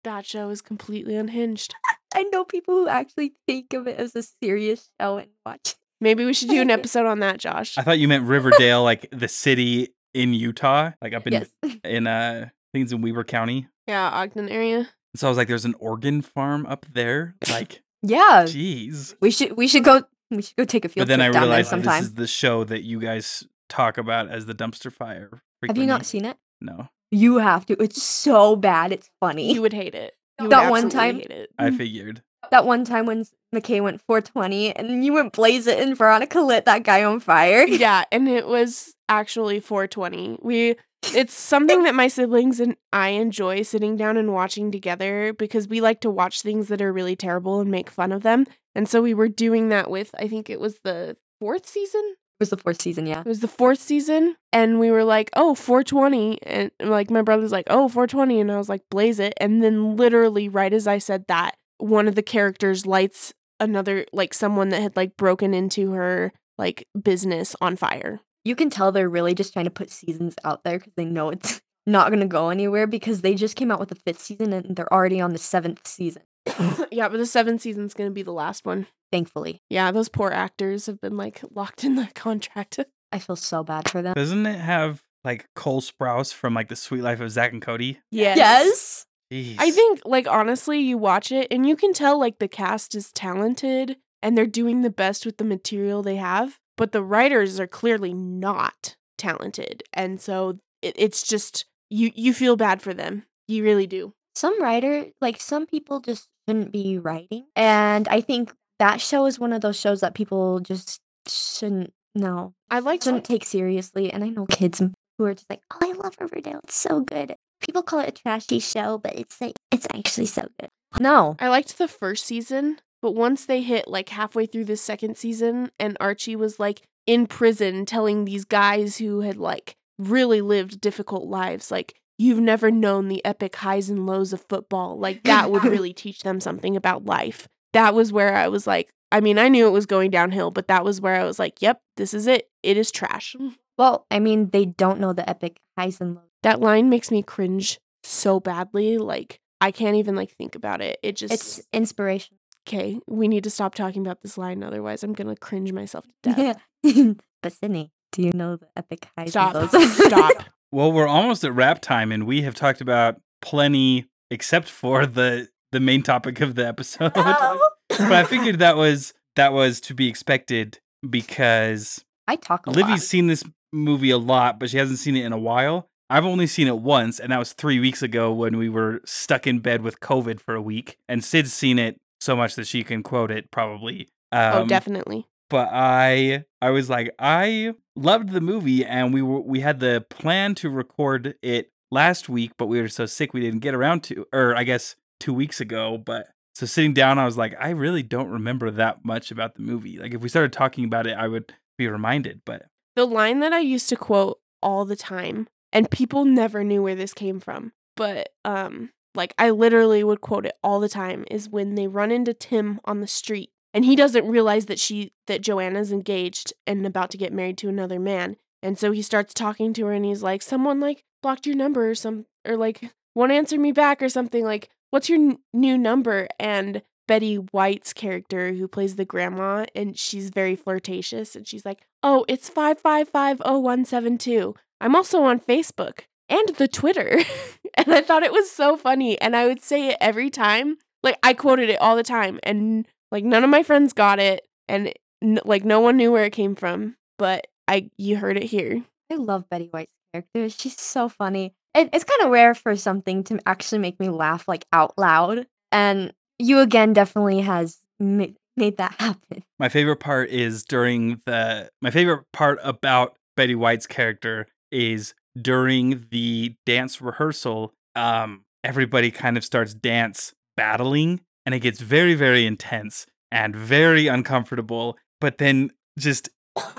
[0.03, 1.75] that show is completely unhinged.
[2.15, 5.59] I know people who actually think of it as a serious show and watch.
[5.71, 5.75] it.
[6.01, 7.77] Maybe we should do an episode on that, Josh.
[7.77, 11.49] I thought you meant Riverdale, like the city in Utah, like up in Yes.
[11.83, 13.67] in uh things in Weber County.
[13.87, 14.77] Yeah, Ogden area.
[14.79, 14.87] And
[15.19, 17.35] so I was like, there's an organ farm up there.
[17.49, 19.15] Like, Yeah, jeez.
[19.21, 21.33] we should we should go we should go take a field But then I trip
[21.33, 22.01] down there realized that sometime.
[22.01, 25.41] this is the show that you guys talk about as the dumpster fire.
[25.67, 26.37] Have you not seen it?
[26.61, 27.81] No, You have to.
[27.81, 28.91] It's so bad.
[28.91, 29.53] It's funny.
[29.53, 30.13] You would hate it.
[30.41, 31.49] You That one time- hate it.
[31.57, 31.77] I mm-hmm.
[31.77, 32.21] figured.
[32.51, 36.65] that one time when McKay went 420 and you went blaze it and Veronica lit
[36.65, 37.63] that guy on fire.
[37.67, 40.39] yeah, and it was actually 420.
[40.41, 40.75] We
[41.13, 45.81] it's something that my siblings and I enjoy sitting down and watching together because we
[45.81, 48.45] like to watch things that are really terrible and make fun of them.
[48.73, 52.15] And so we were doing that with I think it was the fourth season.
[52.35, 53.21] It was the fourth season, yeah.
[53.21, 57.53] It was the fourth season, and we were like, "Oh, 420," and like my brother's
[57.53, 60.97] like, "Oh, 420," and I was like, "Blaze it!" And then literally, right as I
[60.97, 65.91] said that, one of the characters lights another like someone that had like broken into
[65.91, 68.19] her like business on fire.
[68.43, 71.29] You can tell they're really just trying to put seasons out there because they know
[71.29, 74.53] it's not going to go anywhere because they just came out with the fifth season
[74.53, 76.23] and they're already on the seventh season,
[76.91, 78.87] yeah, but the seventh season's gonna be the last one.
[79.11, 79.61] thankfully.
[79.69, 82.79] Yeah, those poor actors have been like locked in the contract.
[83.11, 84.13] I feel so bad for them.
[84.13, 87.99] Doesn't it have like Cole Sprouse from like the Suite Life of Zack and Cody?
[88.11, 88.37] yes.
[88.37, 89.05] Yes.
[89.33, 89.55] Jeez.
[89.57, 93.11] I think like honestly, you watch it and you can tell like the cast is
[93.11, 97.67] talented and they're doing the best with the material they have, but the writers are
[97.67, 99.83] clearly not talented.
[99.93, 103.23] And so it, it's just you you feel bad for them.
[103.47, 104.13] You really do.
[104.35, 107.45] Some writer, like some people just shouldn't be writing.
[107.55, 112.53] And I think that show is one of those shows that people just shouldn't, know
[112.69, 114.11] I like shouldn't take seriously.
[114.11, 114.81] And I know kids
[115.17, 116.61] who are just like, oh, I love Riverdale.
[116.63, 117.35] It's so good.
[117.61, 120.69] People call it a trashy show, but it's like, it's actually so good.
[120.99, 121.35] No.
[121.39, 125.71] I liked the first season, but once they hit like halfway through the second season
[125.79, 131.25] and Archie was like in prison telling these guys who had like really lived difficult
[131.25, 134.97] lives like you've never known the epic highs and lows of football.
[134.97, 137.47] Like that would really teach them something about life.
[137.73, 140.67] That was where I was like, I mean, I knew it was going downhill, but
[140.67, 142.49] that was where I was like, yep, this is it.
[142.63, 143.35] It is trash.
[143.39, 143.55] Mm.
[143.77, 146.23] Well, I mean, they don't know the epic highs and lows.
[146.43, 148.97] That line makes me cringe so badly.
[148.97, 150.99] Like I can't even like think about it.
[151.03, 152.37] It just It's inspiration.
[152.67, 152.99] okay.
[153.07, 156.57] We need to stop talking about this line, otherwise I'm gonna cringe myself to death.
[156.83, 157.13] Yeah.
[157.43, 159.55] but Sydney, do you know the epic highs Stop.
[159.55, 159.97] and lows?
[160.05, 160.33] Stop.
[160.75, 165.47] Well, we're almost at wrap time, and we have talked about plenty, except for the
[165.71, 167.13] the main topic of the episode.
[167.15, 167.69] Oh.
[167.89, 172.89] but I figured that was that was to be expected because I talk a Livy's
[172.89, 172.99] lot.
[172.99, 175.87] seen this movie a lot, but she hasn't seen it in a while.
[176.09, 179.47] I've only seen it once, and that was three weeks ago when we were stuck
[179.47, 180.97] in bed with COVID for a week.
[181.07, 184.09] And Sid's seen it so much that she can quote it probably.
[184.33, 185.25] Um, oh, definitely.
[185.49, 190.05] But I I was like I loved the movie and we were we had the
[190.09, 194.03] plan to record it last week but we were so sick we didn't get around
[194.03, 197.69] to or I guess 2 weeks ago but so sitting down I was like I
[197.69, 199.97] really don't remember that much about the movie.
[199.97, 203.53] Like if we started talking about it I would be reminded but The line that
[203.53, 207.73] I used to quote all the time, and people never knew where this came from,
[207.95, 212.11] but um, like I literally would quote it all the time, is when they run
[212.11, 216.85] into Tim on the street and he doesn't realize that she that Joanna's engaged and
[216.85, 218.37] about to get married to another man.
[218.63, 221.89] And so he starts talking to her and he's like, Someone like blocked your number
[221.89, 225.77] or some or like won't answer me back or something like, What's your n- new
[225.77, 226.29] number?
[226.39, 231.85] And Betty White's character who plays the grandma and she's very flirtatious and she's like,
[232.01, 234.55] "Oh, it's 5550172.
[234.81, 237.19] I'm also on Facebook and the Twitter."
[237.75, 240.77] and I thought it was so funny and I would say it every time.
[241.03, 244.45] Like I quoted it all the time and like none of my friends got it
[244.67, 244.91] and
[245.23, 248.83] n- like no one knew where it came from, but I you heard it here.
[249.09, 250.49] I love Betty White's character.
[250.49, 251.53] She's so funny.
[251.73, 255.47] It, it's kind of rare for something to actually make me laugh like out loud.
[255.71, 258.25] And you again definitely has ma-
[258.57, 259.43] made that happen.
[259.59, 266.05] my favorite part is during the my favorite part about Betty White's character is during
[266.11, 272.45] the dance rehearsal um everybody kind of starts dance battling and it gets very very
[272.45, 276.29] intense and very uncomfortable but then just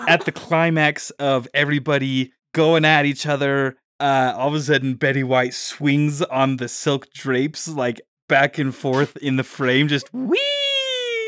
[0.08, 5.22] at the climax of everybody going at each other uh all of a sudden Betty
[5.24, 10.38] White swings on the silk drapes like back and forth in the frame just wee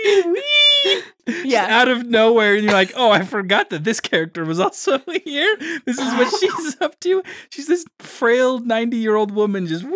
[0.04, 1.66] wee just Yeah.
[1.68, 5.56] out of nowhere and you're like oh i forgot that this character was also here
[5.84, 9.94] this is what she's up to she's this frail 90 year old woman just wee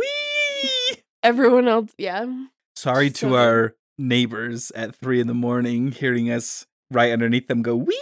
[1.25, 2.27] Everyone else, yeah.
[2.77, 7.63] Sorry to So- our neighbors at three in the morning hearing us right underneath them
[7.63, 7.99] go wee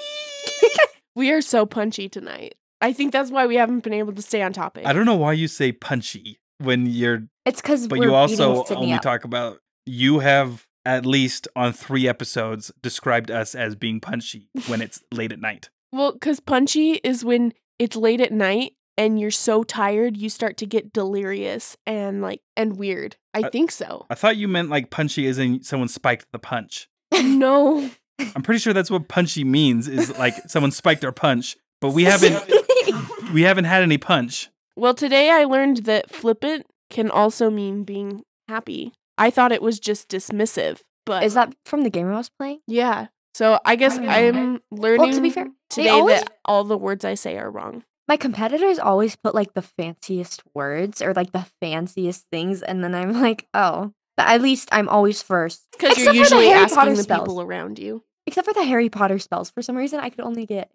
[1.16, 2.54] We are so punchy tonight.
[2.80, 4.86] I think that's why we haven't been able to stay on topic.
[4.86, 8.94] i don't know why you say punchy when you're It's because but you also only
[8.94, 9.02] up.
[9.02, 14.80] talk about you have at least on three episodes described us as being punchy when
[14.86, 19.30] it's late at night Well, because punchy is when it's late at night and you're
[19.30, 23.16] so tired you start to get delirious and like and weird.
[23.34, 24.06] I I- think so.
[24.10, 26.88] I thought you meant like punchy as in someone spiked the punch.
[27.12, 27.90] no.
[28.36, 32.04] I'm pretty sure that's what punchy means is like someone spiked our punch, but we
[32.04, 32.42] haven't
[33.32, 34.50] we haven't had any punch.
[34.76, 38.92] Well, today I learned that flippant can also mean being happy.
[39.16, 42.60] I thought it was just dismissive, but Is that from the game I was playing?
[42.66, 43.06] yeah.
[43.32, 43.96] So I guess.
[43.96, 47.84] I'm learning To be fair, today always- that all the words I say are wrong.
[48.10, 52.92] My competitors always put like the fanciest words or like the fanciest things, and then
[52.92, 53.92] I'm like, oh.
[54.16, 55.64] But at least I'm always first.
[55.70, 57.20] Because you're Except for the usually Harry asking Potter the spells.
[57.20, 58.02] people around you.
[58.26, 59.50] Except for the Harry Potter spells.
[59.50, 60.72] For some reason, I could only get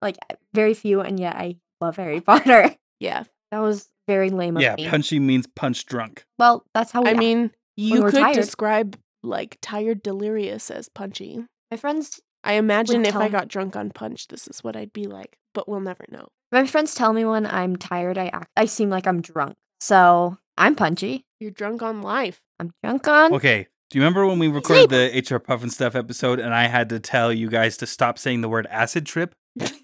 [0.00, 0.16] like
[0.54, 2.74] very few, and yet I love Harry Potter.
[2.98, 3.24] Yeah.
[3.50, 4.64] That was very lame of me.
[4.64, 4.88] Yeah, me.
[4.88, 6.24] punchy means punch drunk.
[6.38, 7.18] well, that's how we I act.
[7.18, 8.36] mean, you we're could tired.
[8.36, 11.44] describe like tired delirious as punchy.
[11.70, 15.04] my friends I imagine if I got drunk on punch, this is what I'd be
[15.04, 16.28] like, but we'll never know.
[16.52, 19.56] my friends tell me when I'm tired, I act I seem like I'm drunk.
[19.80, 21.26] So I'm punchy.
[21.38, 22.40] You're drunk on life.
[22.58, 23.68] I'm drunk on Okay.
[23.90, 27.32] Do you remember when we recorded the HR Pufnstuf episode and I had to tell
[27.32, 29.34] you guys to stop saying the word acid trip?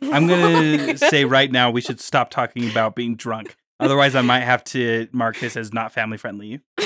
[0.00, 3.56] I'm going to say right now we should stop talking about being drunk.
[3.80, 6.60] Otherwise, I might have to mark this as not family friendly.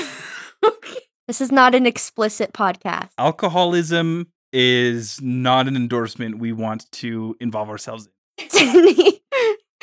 [1.27, 3.11] This is not an explicit podcast.
[3.17, 8.11] Alcoholism is not an endorsement we want to involve ourselves in.
[8.49, 9.21] Sydney.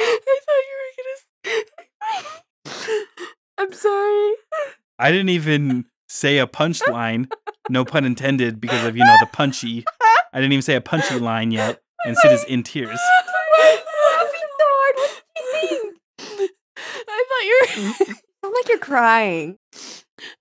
[0.01, 1.53] I thought you were
[2.64, 3.05] gonna.
[3.59, 4.32] I'm sorry.
[4.99, 7.30] I didn't even say a punchline,
[7.68, 9.84] no pun intended, because of, you know, the punchy.
[10.32, 12.99] I didn't even say a punchy line yet, and Sid is in tears.
[13.57, 13.80] Why are you
[14.16, 14.94] laughing so hard?
[14.96, 16.51] What did you think?
[17.09, 18.78] I thought you were.
[18.78, 19.59] crying.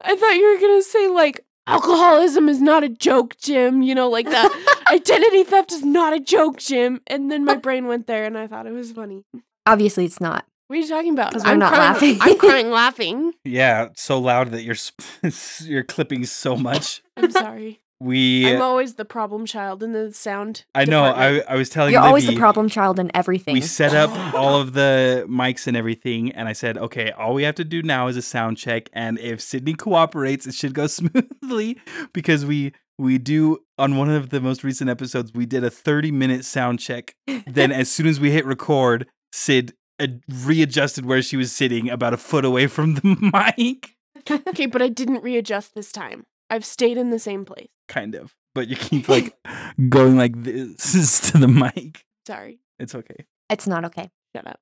[0.01, 3.81] I thought you were gonna say like alcoholism is not a joke, Jim.
[3.81, 4.49] You know, like the
[4.91, 7.01] identity theft is not a joke, Jim.
[7.07, 9.23] And then my brain went there, and I thought it was funny.
[9.65, 10.45] Obviously, it's not.
[10.67, 11.31] What are you talking about?
[11.31, 12.17] 'Cause we're I'm not crying, laughing.
[12.21, 13.33] I'm crying laughing.
[13.45, 14.99] Yeah, so loud that you're sp-
[15.63, 17.01] you're clipping so much.
[17.15, 17.79] I'm sorry.
[17.99, 20.65] We I'm always the problem child in the sound.
[20.75, 21.03] I know.
[21.03, 21.39] I.
[21.39, 21.97] I was telling you.
[21.97, 23.53] You're always the problem child in everything.
[23.53, 27.41] We set up all of the mics and everything, and I said, okay, all we
[27.43, 30.85] have to do now is a sound check, and if Sydney cooperates, it should go
[31.41, 31.79] smoothly
[32.13, 36.11] because we we do on one of the most recent episodes, we did a 30
[36.11, 37.15] minute sound check.
[37.45, 40.07] then as soon as we hit record, Sid uh,
[40.43, 43.95] readjusted where she was sitting about a foot away from the mic,
[44.47, 46.25] okay, but I didn't readjust this time.
[46.49, 47.67] I've stayed in the same place.
[47.87, 48.33] kind of.
[48.55, 49.35] But you keep like
[49.89, 52.05] going like this to the mic.
[52.25, 52.59] Sorry.
[52.79, 53.25] It's okay.
[53.49, 54.09] it's not okay.
[54.35, 54.59] Shut up.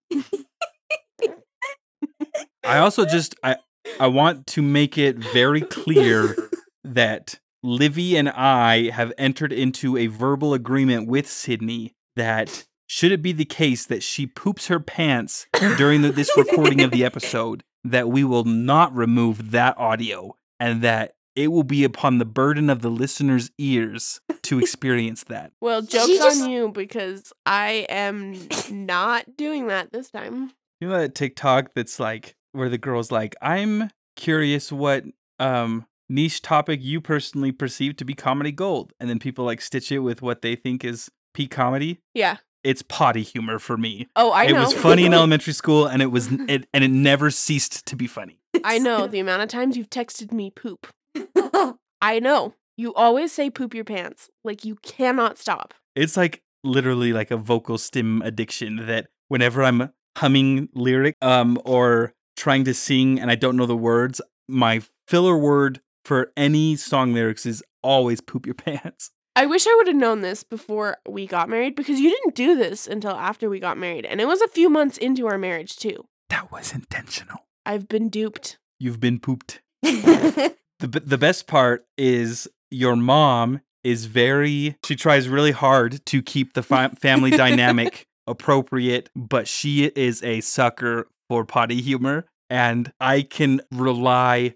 [2.64, 3.58] I also just I
[4.00, 6.36] I want to make it very clear
[6.84, 13.24] that Livy and I have entered into a verbal agreement with Sydney that should it
[13.24, 15.48] be the case that she poops her pants
[15.78, 20.84] during the, this recording of the episode, that we will not remove that audio and
[20.84, 25.52] that it will be upon the burden of the listener's ears to experience that.
[25.60, 28.36] Well, joke's just- on you because I am
[28.70, 30.52] not doing that this time.
[30.80, 35.04] You know that TikTok that's like where the girl's like, I'm curious what
[35.40, 38.94] um niche topic you personally perceive to be comedy gold.
[39.00, 42.00] And then people like stitch it with what they think is peak comedy.
[42.14, 42.38] Yeah.
[42.64, 44.08] It's potty humor for me.
[44.16, 44.62] Oh, I it know.
[44.62, 48.08] was funny in elementary school and it was it and it never ceased to be
[48.08, 48.40] funny.
[48.64, 50.88] I know the amount of times you've texted me poop.
[52.02, 52.56] I know.
[52.78, 54.30] You always say poop your pants.
[54.44, 55.74] Like you cannot stop.
[55.96, 62.14] It's like literally like a vocal stim addiction that whenever I'm humming lyric um or
[62.36, 67.14] trying to sing and I don't know the words, my filler word for any song
[67.14, 69.12] lyrics is always poop your pants.
[69.36, 72.56] I wish I would have known this before we got married because you didn't do
[72.56, 74.06] this until after we got married.
[74.06, 76.06] And it was a few months into our marriage, too.
[76.30, 77.40] That was intentional.
[77.66, 78.58] I've been duped.
[78.80, 79.62] You've been pooped.
[80.80, 86.54] The the best part is your mom is very she tries really hard to keep
[86.54, 93.22] the fi- family dynamic appropriate, but she is a sucker for potty humor and I
[93.22, 94.56] can rely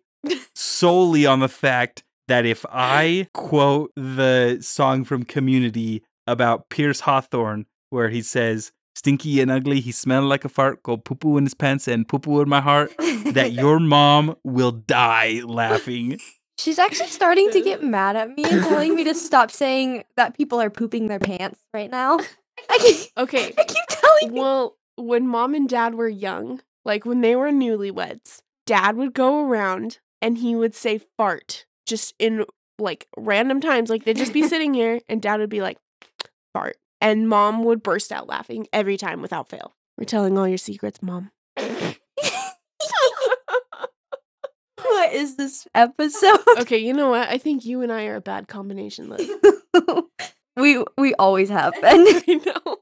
[0.56, 7.66] solely on the fact that if I quote the song from Community about Pierce Hawthorne
[7.90, 11.46] where he says stinky and ugly he smelled like a fart go poo poo in
[11.46, 12.94] his pants and poo poo in my heart
[13.34, 16.20] that your mom will die laughing.
[16.60, 20.36] She's actually starting to get mad at me and telling me to stop saying that
[20.38, 22.20] people are pooping their pants right now.
[22.70, 23.54] I keep, Okay.
[23.58, 24.42] I keep telling me.
[24.42, 29.46] Well, when mom and dad were young, like when they were newlyweds, dad would go
[29.46, 32.46] around and he would say fart just in
[32.78, 33.90] like random times.
[33.90, 35.78] Like they'd just be sitting here and dad would be like,
[36.54, 36.78] fart.
[37.02, 39.74] And mom would burst out laughing every time without fail.
[39.98, 41.32] We're telling all your secrets, mom.
[44.82, 46.40] what is this episode?
[46.60, 47.30] Okay, you know what?
[47.30, 49.30] I think you and I are a bad combination, Liz.
[50.58, 51.84] we we always have been.
[51.84, 52.78] I know.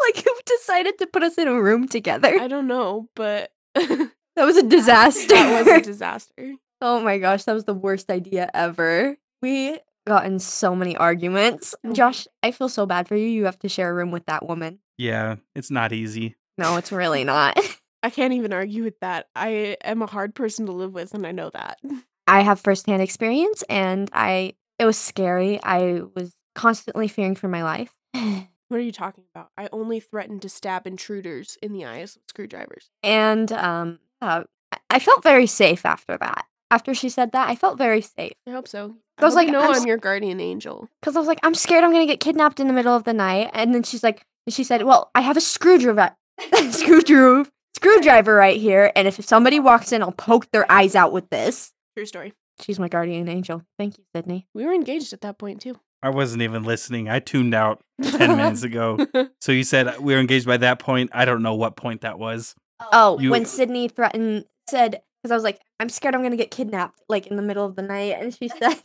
[0.00, 2.38] like who decided to put us in a room together?
[2.40, 5.34] I don't know, but that That was a disaster.
[5.34, 6.54] That was a disaster.
[6.80, 9.16] Oh my gosh, that was the worst idea ever.
[9.42, 11.74] We got in so many arguments.
[11.92, 13.26] Josh, I feel so bad for you.
[13.26, 14.78] You have to share a room with that woman.
[14.96, 16.36] Yeah, it's not easy.
[16.56, 17.58] No, it's really not.
[18.02, 19.28] I can't even argue with that.
[19.34, 21.78] I am a hard person to live with, and I know that.
[22.26, 25.58] I have firsthand experience and I it was scary.
[25.62, 27.94] I was constantly fearing for my life.
[28.70, 29.48] What are you talking about?
[29.56, 32.90] I only threatened to stab intruders in the eyes with screwdrivers.
[33.02, 36.44] And um uh, I- I felt very safe after that.
[36.70, 38.32] After she said that, I felt very safe.
[38.46, 38.94] I hope so.
[39.18, 40.88] I was like, you know I'm I'm, your guardian angel.
[41.00, 43.14] Because I was like, I'm scared I'm gonna get kidnapped in the middle of the
[43.14, 43.50] night.
[43.54, 46.14] And then she's like, she said, Well, I have a screwdriver,
[46.70, 48.92] screwdriver, screwdriver right here.
[48.94, 51.72] And if somebody walks in, I'll poke their eyes out with this.
[51.96, 52.32] True story.
[52.60, 53.62] She's my guardian angel.
[53.78, 54.46] Thank you, Sydney.
[54.54, 55.78] We were engaged at that point too.
[56.02, 57.08] I wasn't even listening.
[57.08, 58.98] I tuned out 10 minutes ago.
[59.40, 61.10] So you said uh, we were engaged by that point.
[61.12, 62.54] I don't know what point that was.
[62.92, 66.50] Oh, You- when Sydney threatened, said, because I was like, I'm scared I'm gonna get
[66.50, 68.16] kidnapped, like in the middle of the night.
[68.18, 68.76] And she said,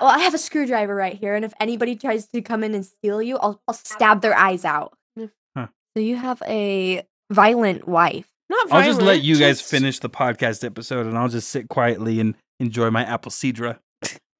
[0.00, 1.34] Well, I have a screwdriver right here.
[1.34, 4.64] And if anybody tries to come in and steal you, I'll, I'll stab their eyes
[4.64, 4.96] out.
[5.56, 5.66] Huh.
[5.96, 8.26] So you have a violent wife.
[8.48, 11.48] Not I'll just let violent, you guys just- finish the podcast episode and I'll just
[11.48, 13.78] sit quietly and enjoy my apple cedra.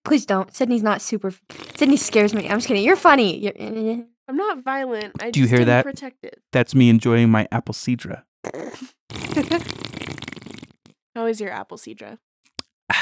[0.04, 0.52] Please don't.
[0.54, 1.32] Sydney's not super.
[1.76, 2.48] Sydney scares me.
[2.48, 2.82] I'm just kidding.
[2.82, 3.36] You're funny.
[3.38, 4.02] You're, eh.
[4.26, 5.22] I'm not violent.
[5.22, 5.84] I Do you just hear that?
[5.84, 6.36] Protected.
[6.52, 8.22] That's me enjoying my apple cedra.
[11.14, 12.18] How is your apple cedra?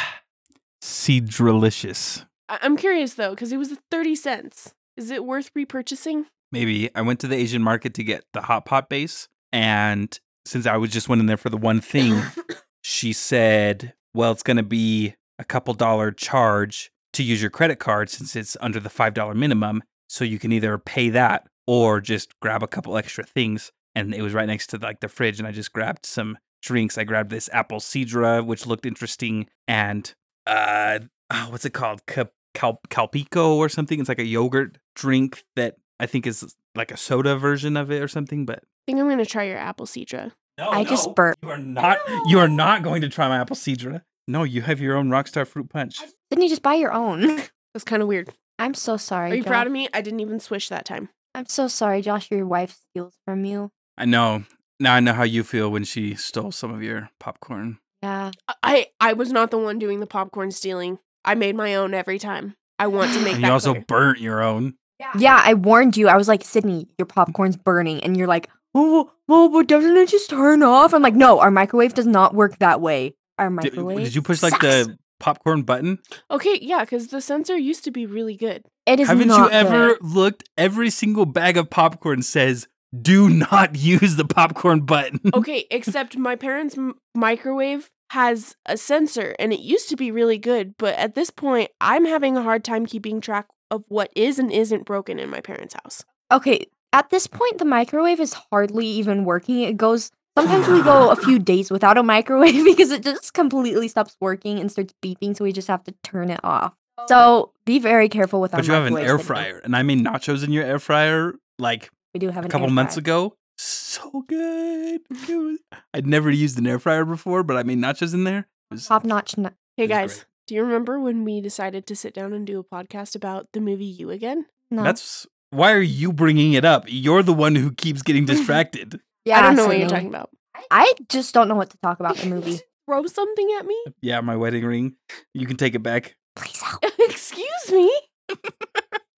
[0.83, 2.25] Cedralicious.
[2.49, 4.75] I- I'm curious though, because it was 30 cents.
[4.97, 6.25] Is it worth repurchasing?
[6.51, 10.67] Maybe I went to the Asian market to get the hot pot base, and since
[10.67, 12.23] I was just went in there for the one thing,
[12.83, 17.79] she said, "Well, it's going to be a couple dollar charge to use your credit
[17.79, 19.83] card since it's under the five dollar minimum.
[20.09, 24.23] So you can either pay that or just grab a couple extra things." And it
[24.23, 26.99] was right next to like the fridge, and I just grabbed some drinks.
[26.99, 30.13] I grabbed this apple cedra, which looked interesting, and
[30.47, 31.01] uh,
[31.31, 32.05] oh, what's it called?
[32.07, 34.01] Cap- Cal- Calpico or something.
[34.01, 38.03] It's like a yogurt drink that I think is like a soda version of it
[38.03, 38.45] or something.
[38.47, 40.33] But I think I'm gonna try your apple cedra.
[40.59, 41.39] no, I just burped.
[41.43, 41.99] You are not.
[42.27, 44.03] You are not going to try my apple cedra.
[44.27, 46.01] No, you have your own Rockstar fruit punch.
[46.31, 47.27] Didn't you just buy your own?
[47.75, 48.31] That's kind of weird.
[48.59, 49.31] I'm so sorry.
[49.31, 49.49] Are you Josh.
[49.51, 49.89] proud of me?
[49.95, 51.09] I didn't even swish that time.
[51.35, 52.31] I'm so sorry, Josh.
[52.31, 53.71] Your wife steals from you.
[53.97, 54.45] I know.
[54.81, 57.79] Now I know how you feel when she stole some of your popcorn.
[58.03, 58.31] Yeah.
[58.62, 60.99] I I was not the one doing the popcorn stealing.
[61.24, 62.55] I made my own every time.
[62.79, 63.85] I want to make And that you also clear.
[63.89, 64.74] burnt your own.
[65.01, 66.09] Yeah, yeah, I warned you.
[66.09, 68.01] I was like, Sydney, your popcorn's burning.
[68.03, 70.93] And you're like, oh, oh, but doesn't it just turn off?
[70.93, 73.14] I'm like, no, our microwave does not work that way.
[73.39, 74.05] Our microwave.
[74.05, 74.62] did you push like sucks.
[74.64, 76.01] the popcorn button?
[76.33, 78.64] Okay, yeah, because the sensor used to be really good.
[78.87, 80.03] It is Haven't you ever good.
[80.03, 80.49] looked?
[80.57, 82.66] Every single bag of popcorn says,
[82.99, 89.34] "Do not use the popcorn button." Okay, except my parents' m- microwave has a sensor
[89.39, 92.64] and it used to be really good, but at this point, I'm having a hard
[92.64, 96.05] time keeping track of what is and isn't broken in my parents' house.
[96.32, 99.61] Okay, at this point, the microwave is hardly even working.
[99.61, 100.11] It goes.
[100.36, 104.61] Sometimes we go a few days without a microwave because it just completely stops working
[104.61, 105.36] and starts beeping.
[105.36, 106.74] So we just have to turn it off.
[107.09, 110.05] So be very careful with our But you have an air fryer, and I mean
[110.05, 113.01] nachos in your air fryer like We do have a an couple air months fryer.
[113.03, 113.37] ago.
[113.59, 115.03] So good.
[115.09, 115.59] It was-
[115.95, 118.49] I'd never used an air fryer before, but I made nachos in there.
[118.71, 119.39] It was- Top notch.
[119.39, 120.25] n- Hey guys, great.
[120.49, 123.61] do you remember when we decided to sit down and do a podcast about the
[123.61, 124.47] movie You Again?
[124.69, 124.83] No.
[124.83, 126.87] That's why are you bringing it up?
[126.89, 129.01] You're the one who keeps getting distracted.
[129.25, 129.95] yeah, I don't know what you're Sydney.
[129.95, 130.31] talking about.
[130.73, 132.59] I just don't know what to talk about the movie.
[132.87, 133.77] Throw something at me?
[134.03, 134.97] yeah, my wedding ring.
[135.35, 136.16] You can take it back.
[136.35, 136.83] Please help.
[136.99, 137.93] Excuse me?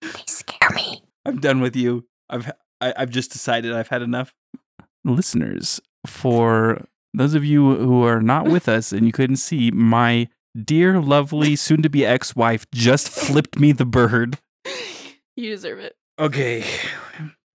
[0.02, 1.02] They scare me.
[1.24, 2.06] I'm done with you.
[2.28, 4.34] I've I, I've just decided I've had enough.
[5.04, 6.82] listeners, for
[7.14, 10.28] those of you who are not with us and you couldn't see, my
[10.64, 14.38] dear, lovely, soon to be ex wife just flipped me the bird.
[15.36, 15.96] you deserve it.
[16.18, 16.64] Okay.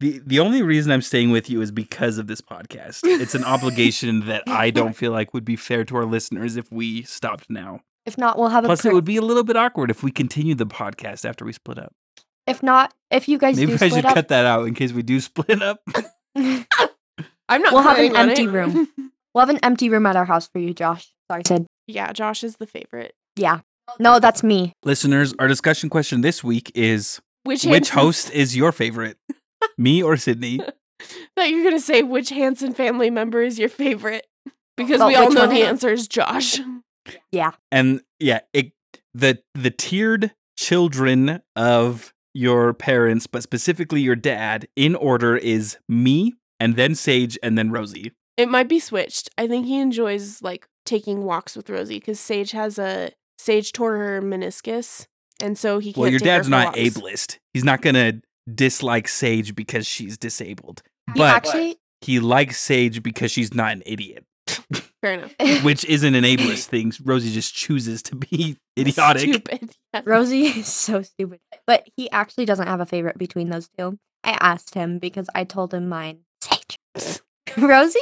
[0.02, 3.02] The the only reason I'm staying with you is because of this podcast.
[3.06, 6.72] It's an obligation that I don't feel like would be fair to our listeners if
[6.72, 7.80] we stopped now.
[8.06, 8.68] If not, we'll have a.
[8.68, 11.54] Plus, it would be a little bit awkward if we continued the podcast after we
[11.54, 11.94] split up.
[12.48, 14.92] If not, if you guys Maybe do I should up, cut that out in case
[14.94, 15.82] we do split up.
[16.36, 18.50] I'm not We'll have an empty it.
[18.50, 18.88] room.
[19.34, 21.12] we'll have an empty room at our house for you, Josh.
[21.32, 21.66] Sorry, Sid.
[21.88, 23.14] yeah, Josh is the favorite.
[23.36, 23.60] Yeah.
[24.00, 24.74] No, that's me.
[24.84, 29.18] Listeners, our discussion question this week is Which which host is your favorite?
[29.78, 30.60] Me or Sydney?
[31.38, 34.26] Thought you're gonna say which Hanson family member is your favorite
[34.76, 35.54] because Well, we all know one?
[35.56, 36.60] the answer is Josh.
[37.32, 37.52] Yeah.
[37.72, 38.72] And yeah, it,
[39.14, 46.34] the the tiered children of your parents, but specifically your dad, in order is me,
[46.60, 48.12] and then Sage, and then Rosie.
[48.38, 49.30] It might be switched.
[49.38, 53.96] I think he enjoys like taking walks with Rosie because Sage has a Sage tore
[53.96, 55.08] her meniscus,
[55.42, 56.02] and so he can't.
[56.02, 56.80] Well, your take dad's for not walks.
[56.80, 57.38] ableist.
[57.54, 58.22] He's not gonna
[58.54, 60.84] dislike Sage because she's disabled,
[61.14, 64.26] He but actually, he likes Sage because she's not an idiot,
[65.02, 65.34] Fair enough.
[65.64, 66.92] which isn't an ableist thing.
[67.04, 69.22] Rosie just chooses to be idiotic.
[69.22, 69.76] Stupid.
[69.94, 70.02] Yeah.
[70.06, 71.40] Rosie is so stupid.
[71.68, 74.00] But he actually doesn't have a favorite between those two.
[74.24, 76.20] I asked him because I told him mine.
[76.42, 76.80] Sage.
[77.58, 78.00] Rosie?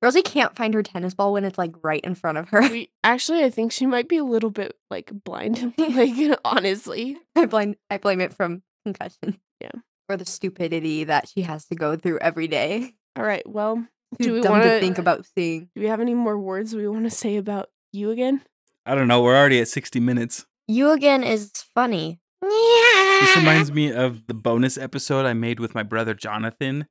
[0.00, 2.60] Rosie can't find her tennis ball when it's like right in front of her.
[2.62, 5.74] We actually, I think she might be a little bit like blind.
[5.78, 9.38] like honestly, I blame I blame it from concussion.
[9.60, 9.72] Yeah.
[10.08, 12.94] Or the stupidity that she has to go through every day.
[13.16, 13.46] all right.
[13.46, 13.86] Well, Too
[14.18, 15.68] do we dumb want to think about seeing.
[15.74, 18.42] Do we have any more words we want to say about you again?
[18.86, 19.22] I don't know.
[19.22, 20.46] We're already at sixty minutes.
[20.66, 22.20] You again is funny.
[22.40, 26.86] This reminds me of the bonus episode I made with my brother Jonathan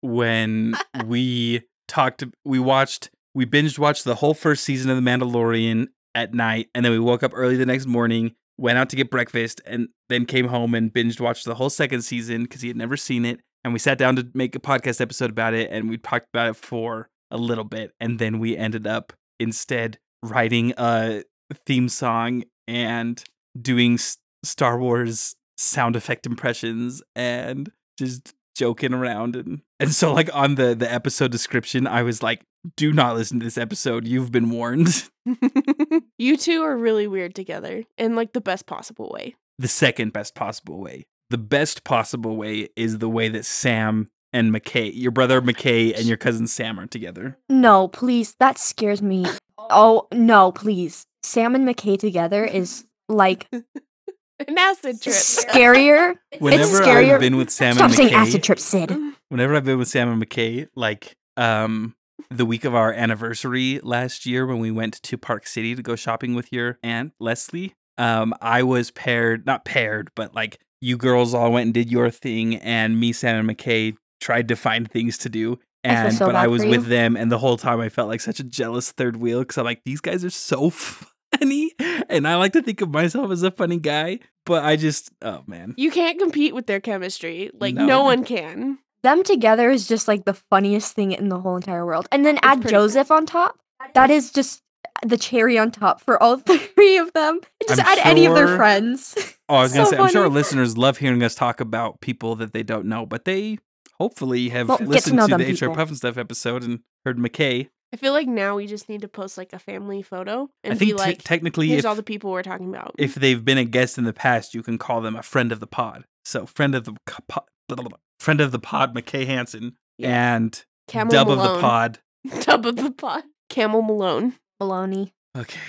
[0.00, 0.74] when
[1.06, 6.34] we talked we watched we binged watched the whole first season of The Mandalorian at
[6.34, 9.60] night and then we woke up early the next morning, went out to get breakfast
[9.66, 12.96] and then came home and binged watched the whole second season cuz he had never
[12.96, 15.98] seen it and we sat down to make a podcast episode about it and we
[15.98, 21.22] talked about it for a little bit and then we ended up instead writing a
[21.66, 23.24] theme song and
[23.60, 30.28] doing S- Star Wars sound effect impressions and just joking around and and so like
[30.34, 32.42] on the the episode description I was like
[32.76, 34.06] do not listen to this episode.
[34.06, 35.08] You've been warned.
[36.18, 39.34] you two are really weird together in like the best possible way.
[39.58, 41.06] The second best possible way.
[41.30, 46.06] The best possible way is the way that Sam and McKay, your brother McKay and
[46.06, 47.38] your cousin Sam are together.
[47.48, 48.34] No, please.
[48.40, 49.26] That scares me.
[49.58, 51.06] Oh, no, please.
[51.22, 55.14] Sam and McKay together is like An acid trip.
[55.14, 56.14] scarier.
[56.38, 57.14] Whenever scarier.
[57.14, 58.96] I've been with Sam Stop and saying McKay, acid trip, Sid.
[59.28, 61.94] whenever I've been with Sam and McKay, like um
[62.30, 65.96] the week of our anniversary last year when we went to Park City to go
[65.96, 71.34] shopping with your aunt Leslie, um, I was paired not paired, but like you girls
[71.34, 75.18] all went and did your thing and me, Sam and McKay tried to find things
[75.18, 75.58] to do.
[75.84, 78.20] I And so but I was with them and the whole time I felt like
[78.20, 81.72] such a jealous third wheel because I'm like, these guys are so funny.
[82.08, 85.42] And I like to think of myself as a funny guy, but I just oh
[85.46, 85.74] man.
[85.76, 87.50] You can't compete with their chemistry.
[87.58, 87.86] Like No.
[87.86, 88.78] no, one can.
[89.02, 92.06] Them together is just like the funniest thing in the whole entire world.
[92.12, 93.58] And then add pretty Joseph on top.
[93.94, 94.62] That is just
[95.04, 96.36] the cherry on top for all
[96.74, 97.40] three of them.
[97.68, 99.14] Just I'm add any of their friends.
[99.48, 102.00] Oh, I was gonna So say, I'm sure our listeners love hearing us talk about
[102.00, 103.58] people that they don't know, but they
[103.98, 105.76] hopefully have Well, get to listened to, them the HR people.
[105.76, 107.68] Pufnstuf episode and heard McKay.
[107.92, 110.76] I feel like now we just need to post like a family photo and I
[110.76, 112.94] think be te- like, technically, here's if, all the people we're talking about.
[112.98, 115.58] if they've been a guest in the past, you can call them a friend of
[115.58, 116.04] the pod.
[116.24, 117.98] So, friend of the pod, blah, blah, blah.
[118.20, 120.34] friend of the pod, McKay Hansen, Yeah.
[120.36, 121.98] and Camel dub of the pod.
[122.42, 123.24] Dub of the pod.
[123.48, 124.34] Camel Malone.
[124.60, 125.12] Baloney.
[125.36, 125.60] Okay.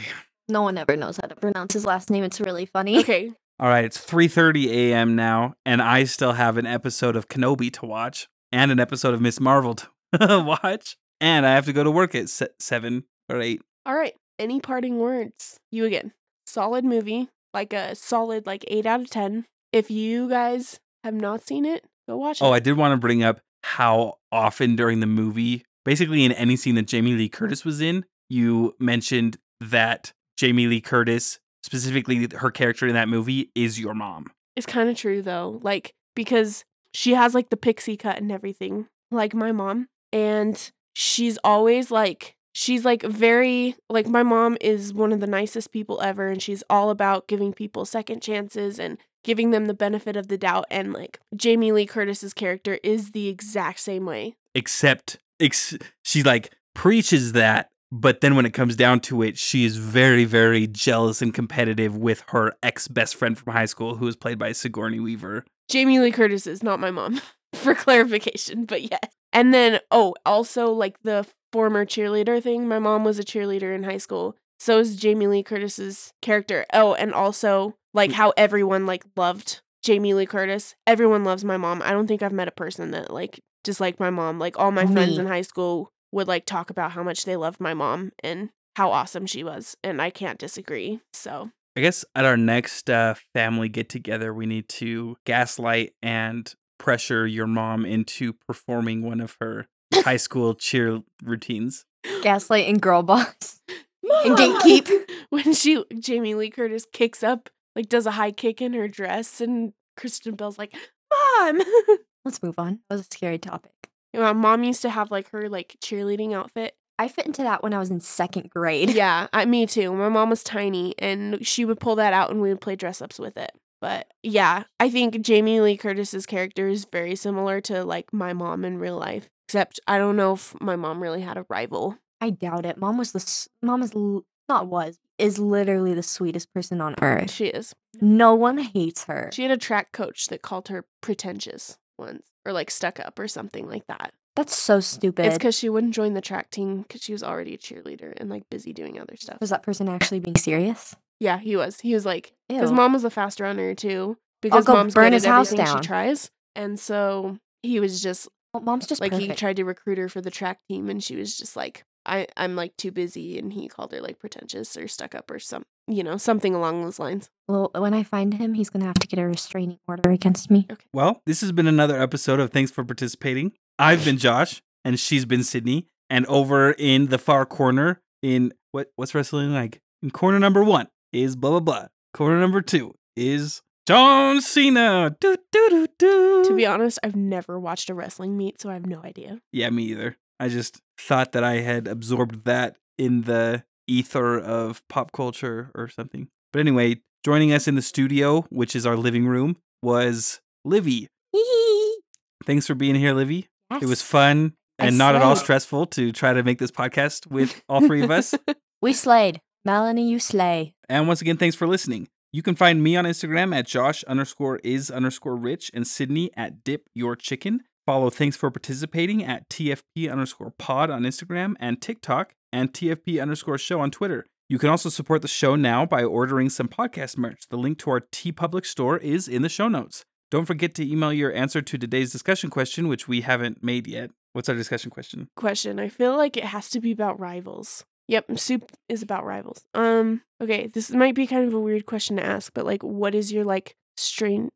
[0.49, 2.23] No one ever knows how to pronounce his last name.
[2.23, 2.99] It's really funny.
[2.99, 3.31] Okay.
[3.59, 5.15] All right, it's 3:30 a.m.
[5.15, 9.21] now, and I still have an episode of Kenobi to watch and an episode of
[9.21, 9.87] Miss Marvel to
[10.19, 13.61] watch, and I have to go to work at se- seven or eight.
[13.85, 14.15] All right.
[14.39, 15.59] Any parting words?
[15.71, 16.11] You again.
[16.47, 17.29] Solid movie.
[17.53, 19.45] Like a solid like eight out of ten.
[19.71, 22.49] If you guys have not seen it, go watch oh, it.
[22.49, 26.55] Oh, I did want to bring up how often during the movie, basically in any
[26.55, 32.49] scene that Jamie Lee Curtis was in, you mentioned that Jamie Lee Curtis, specifically her
[32.49, 34.31] character in that movie, is your mom.
[34.55, 36.63] It's kind of true though, like because
[36.93, 42.35] she has like the pixie cut and everything, like my mom, and she's always like
[42.53, 46.63] she's like very like my mom is one of the nicest people ever and she's
[46.69, 50.93] all about giving people second chances and giving them the benefit of the doubt and
[50.93, 54.35] like Jamie Lee Curtis's character is the exact same way.
[54.55, 59.65] Except, ex- she like preaches that, but then when it comes down to it, she
[59.65, 64.07] is very, very jealous and competitive with her ex best friend from high school, who
[64.07, 65.45] is played by Sigourney Weaver.
[65.69, 67.21] Jamie Lee Curtis is not my mom
[67.53, 68.99] for clarification, but yes.
[69.33, 72.67] And then oh, also like the former cheerleader thing.
[72.67, 74.35] My mom was a cheerleader in high school.
[74.59, 76.65] So is Jamie Lee Curtis's character.
[76.73, 78.13] Oh, and also like mm.
[78.13, 80.75] how everyone like loved Jamie Lee Curtis.
[80.87, 81.81] Everyone loves my mom.
[81.81, 84.39] I don't think I've met a person that like disliked my mom.
[84.39, 87.59] Like all my friends in high school would like talk about how much they loved
[87.59, 91.01] my mom and how awesome she was, and I can't disagree.
[91.13, 96.53] So I guess at our next uh, family get together, we need to gaslight and
[96.77, 101.85] pressure your mom into performing one of her high school cheer routines.
[102.23, 103.61] Gaslight and girl boss.
[104.03, 104.25] Mom!
[104.25, 105.09] And gatekeep.
[105.29, 109.39] when she Jamie Lee Curtis kicks up, like does a high kick in her dress,
[109.39, 110.73] and Kristen Bell's like,
[111.11, 111.61] "Mom."
[112.25, 112.79] Let's move on.
[112.89, 113.80] That was a scary topic.
[114.13, 116.75] Yeah, mom used to have like her like cheerleading outfit.
[116.99, 118.89] I fit into that when I was in second grade.
[118.95, 119.93] Yeah, I, me too.
[119.93, 123.01] My mom was tiny, and she would pull that out, and we would play dress
[123.01, 123.51] ups with it.
[123.79, 128.63] But yeah, I think Jamie Lee Curtis's character is very similar to like my mom
[128.63, 129.29] in real life.
[129.47, 131.97] Except I don't know if my mom really had a rival.
[132.21, 132.77] I doubt it.
[132.77, 136.93] Mom was the s- mom is l- not was is literally the sweetest person on
[137.01, 137.31] earth.
[137.31, 137.73] She is.
[137.99, 139.29] No one hates her.
[139.33, 143.27] She had a track coach that called her pretentious once, or like stuck up, or
[143.27, 144.13] something like that.
[144.35, 145.25] That's so stupid.
[145.25, 148.29] It's because she wouldn't join the track team because she was already a cheerleader and
[148.29, 149.37] like busy doing other stuff.
[149.41, 150.95] was that person actually being serious?
[151.19, 151.81] Yeah, he was.
[151.81, 152.75] He was like, because Ew.
[152.75, 154.17] mom was a fast runner too.
[154.41, 155.81] Because go mom's burn his house down.
[155.81, 159.97] she tries, and so he was just Well, mom's just like he tried to recruit
[159.99, 163.37] her for the track team, and she was just like, I I'm like too busy,
[163.37, 166.83] and he called her like pretentious or stuck up or some, you know, something along
[166.83, 167.29] those lines.
[167.47, 170.67] well, when I find him, he's gonna have to get a restraining order against me.
[170.93, 173.53] Well, this has been another episode of Thanks for Participating.
[173.77, 175.87] I've been Josh, and she's been Sydney.
[176.09, 179.79] And over in the far corner, in what what's wrestling like?
[180.03, 181.87] In corner number one is blah blah blah.
[182.13, 185.15] Corner number two is John Cena.
[185.19, 186.43] Do, do, do, do.
[186.45, 189.39] To be honest, I've never watched a wrestling meet, so I have no idea.
[189.51, 190.17] Yeah, me either.
[190.41, 195.87] I just thought that I had absorbed that in the ether of pop culture or
[195.87, 196.29] something.
[196.51, 201.07] But anyway, joining us in the studio, which is our living room, was Livy.
[202.45, 203.47] Thanks for being here, Livy.
[203.71, 204.01] It was Yes.
[204.01, 207.81] fun I and not at all stressful to try to make this podcast with all
[207.81, 208.33] three of us.
[208.81, 209.41] We slayed.
[209.63, 210.73] Melanie, you slay.
[210.89, 212.07] And once again, thanks for listening.
[212.33, 216.63] You can find me on Instagram at Josh underscore is underscore rich and Sydney at
[216.63, 217.61] dip your chicken.
[217.91, 223.57] Follow thanks for participating at TFP underscore pod on Instagram and TikTok and TFP underscore
[223.57, 224.25] show on Twitter.
[224.47, 227.49] You can also support the show now by ordering some podcast merch.
[227.49, 230.05] The link to our TeePublic store is in the show notes.
[230.29, 234.11] Don't forget to email your answer to today's discussion question, which we haven't made yet.
[234.31, 235.27] What's our discussion question?
[235.35, 235.77] Question.
[235.77, 237.83] I feel like it has to be about rivals.
[238.07, 239.65] Yep, soup is about rivals.
[239.73, 243.13] Um, okay, this might be kind of a weird question to ask, but like what
[243.13, 244.49] is your like strange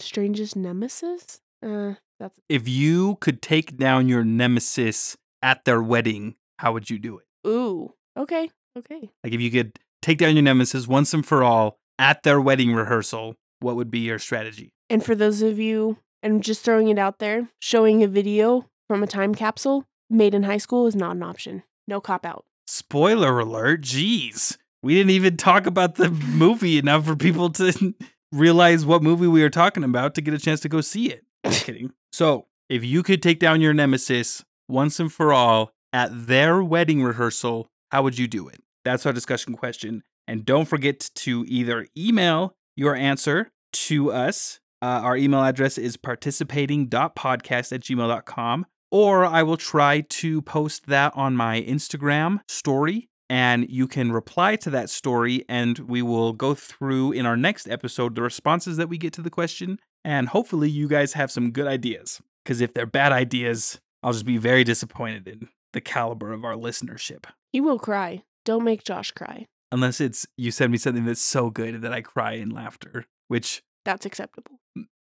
[0.00, 1.38] strangest nemesis?
[1.64, 6.98] Uh that's If you could take down your nemesis at their wedding, how would you
[6.98, 7.26] do it?
[7.48, 7.92] ooh.
[8.16, 8.50] Okay.
[8.78, 9.10] Okay.
[9.24, 12.72] Like if you could take down your nemesis once and for all at their wedding
[12.74, 14.72] rehearsal, what would be your strategy?
[14.90, 18.66] And for those of you, and I'm just throwing it out there, showing a video
[18.88, 21.62] from a time capsule made in high school is not an option.
[21.88, 22.44] No cop out.
[22.66, 24.56] Spoiler alert, jeez.
[24.82, 27.94] We didn't even talk about the movie enough for people to
[28.32, 31.24] realize what movie we were talking about to get a chance to go see it.
[31.46, 31.92] Just kidding.
[32.12, 37.02] So, if you could take down your nemesis once and for all at their wedding
[37.02, 38.60] rehearsal, how would you do it?
[38.84, 40.02] That's our discussion question.
[40.26, 44.60] And don't forget to either email your answer to us.
[44.80, 48.66] Uh, our email address is participating.podcast at gmail.com.
[48.90, 53.08] Or I will try to post that on my Instagram story.
[53.30, 57.66] And you can reply to that story, and we will go through in our next
[57.66, 59.78] episode the responses that we get to the question.
[60.04, 62.20] And hopefully, you guys have some good ideas.
[62.44, 66.54] Because if they're bad ideas, I'll just be very disappointed in the caliber of our
[66.54, 67.24] listenership.
[67.52, 68.24] He will cry.
[68.44, 69.46] Don't make Josh cry.
[69.70, 73.62] Unless it's you send me something that's so good that I cry in laughter, which
[73.84, 74.60] That's acceptable.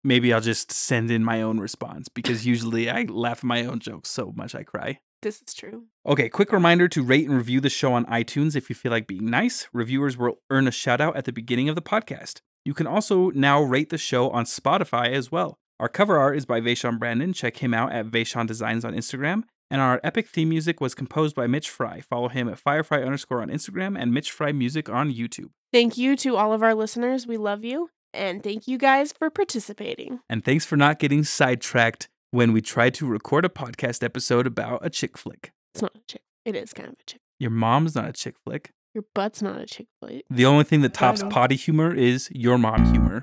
[0.04, 3.80] maybe I'll just send in my own response because usually I laugh at my own
[3.80, 5.00] jokes so much I cry.
[5.22, 5.86] This is true.
[6.06, 9.08] Okay, quick reminder to rate and review the show on iTunes if you feel like
[9.08, 9.68] being nice.
[9.74, 12.41] Reviewers will earn a shout out at the beginning of the podcast.
[12.66, 15.59] You can also now rate the show on Spotify as well.
[15.80, 17.32] Our cover art is by Vaishon Brandon.
[17.32, 19.43] Check him out at Vaishon Designs on Instagram.
[19.70, 22.01] And our epic theme music was composed by Mitch Fry.
[22.01, 25.49] Follow him at Firefly underscore on Instagram and Mitch Fry Music on YouTube.
[25.72, 27.28] Thank you to all of our listeners.
[27.28, 27.89] We love you.
[28.13, 30.22] And thank you guys for participating.
[30.30, 34.86] And thanks for not getting sidetracked when we tried to record a podcast episode about
[34.86, 35.51] a chick flick.
[35.74, 36.22] It's not a chick.
[36.45, 37.20] It is kind of a chick.
[37.39, 38.72] Your mom's not a chick flick.
[38.96, 40.24] Your butt's not a chick flick.
[40.30, 43.20] The only thing that tops potty humor is your mom humor.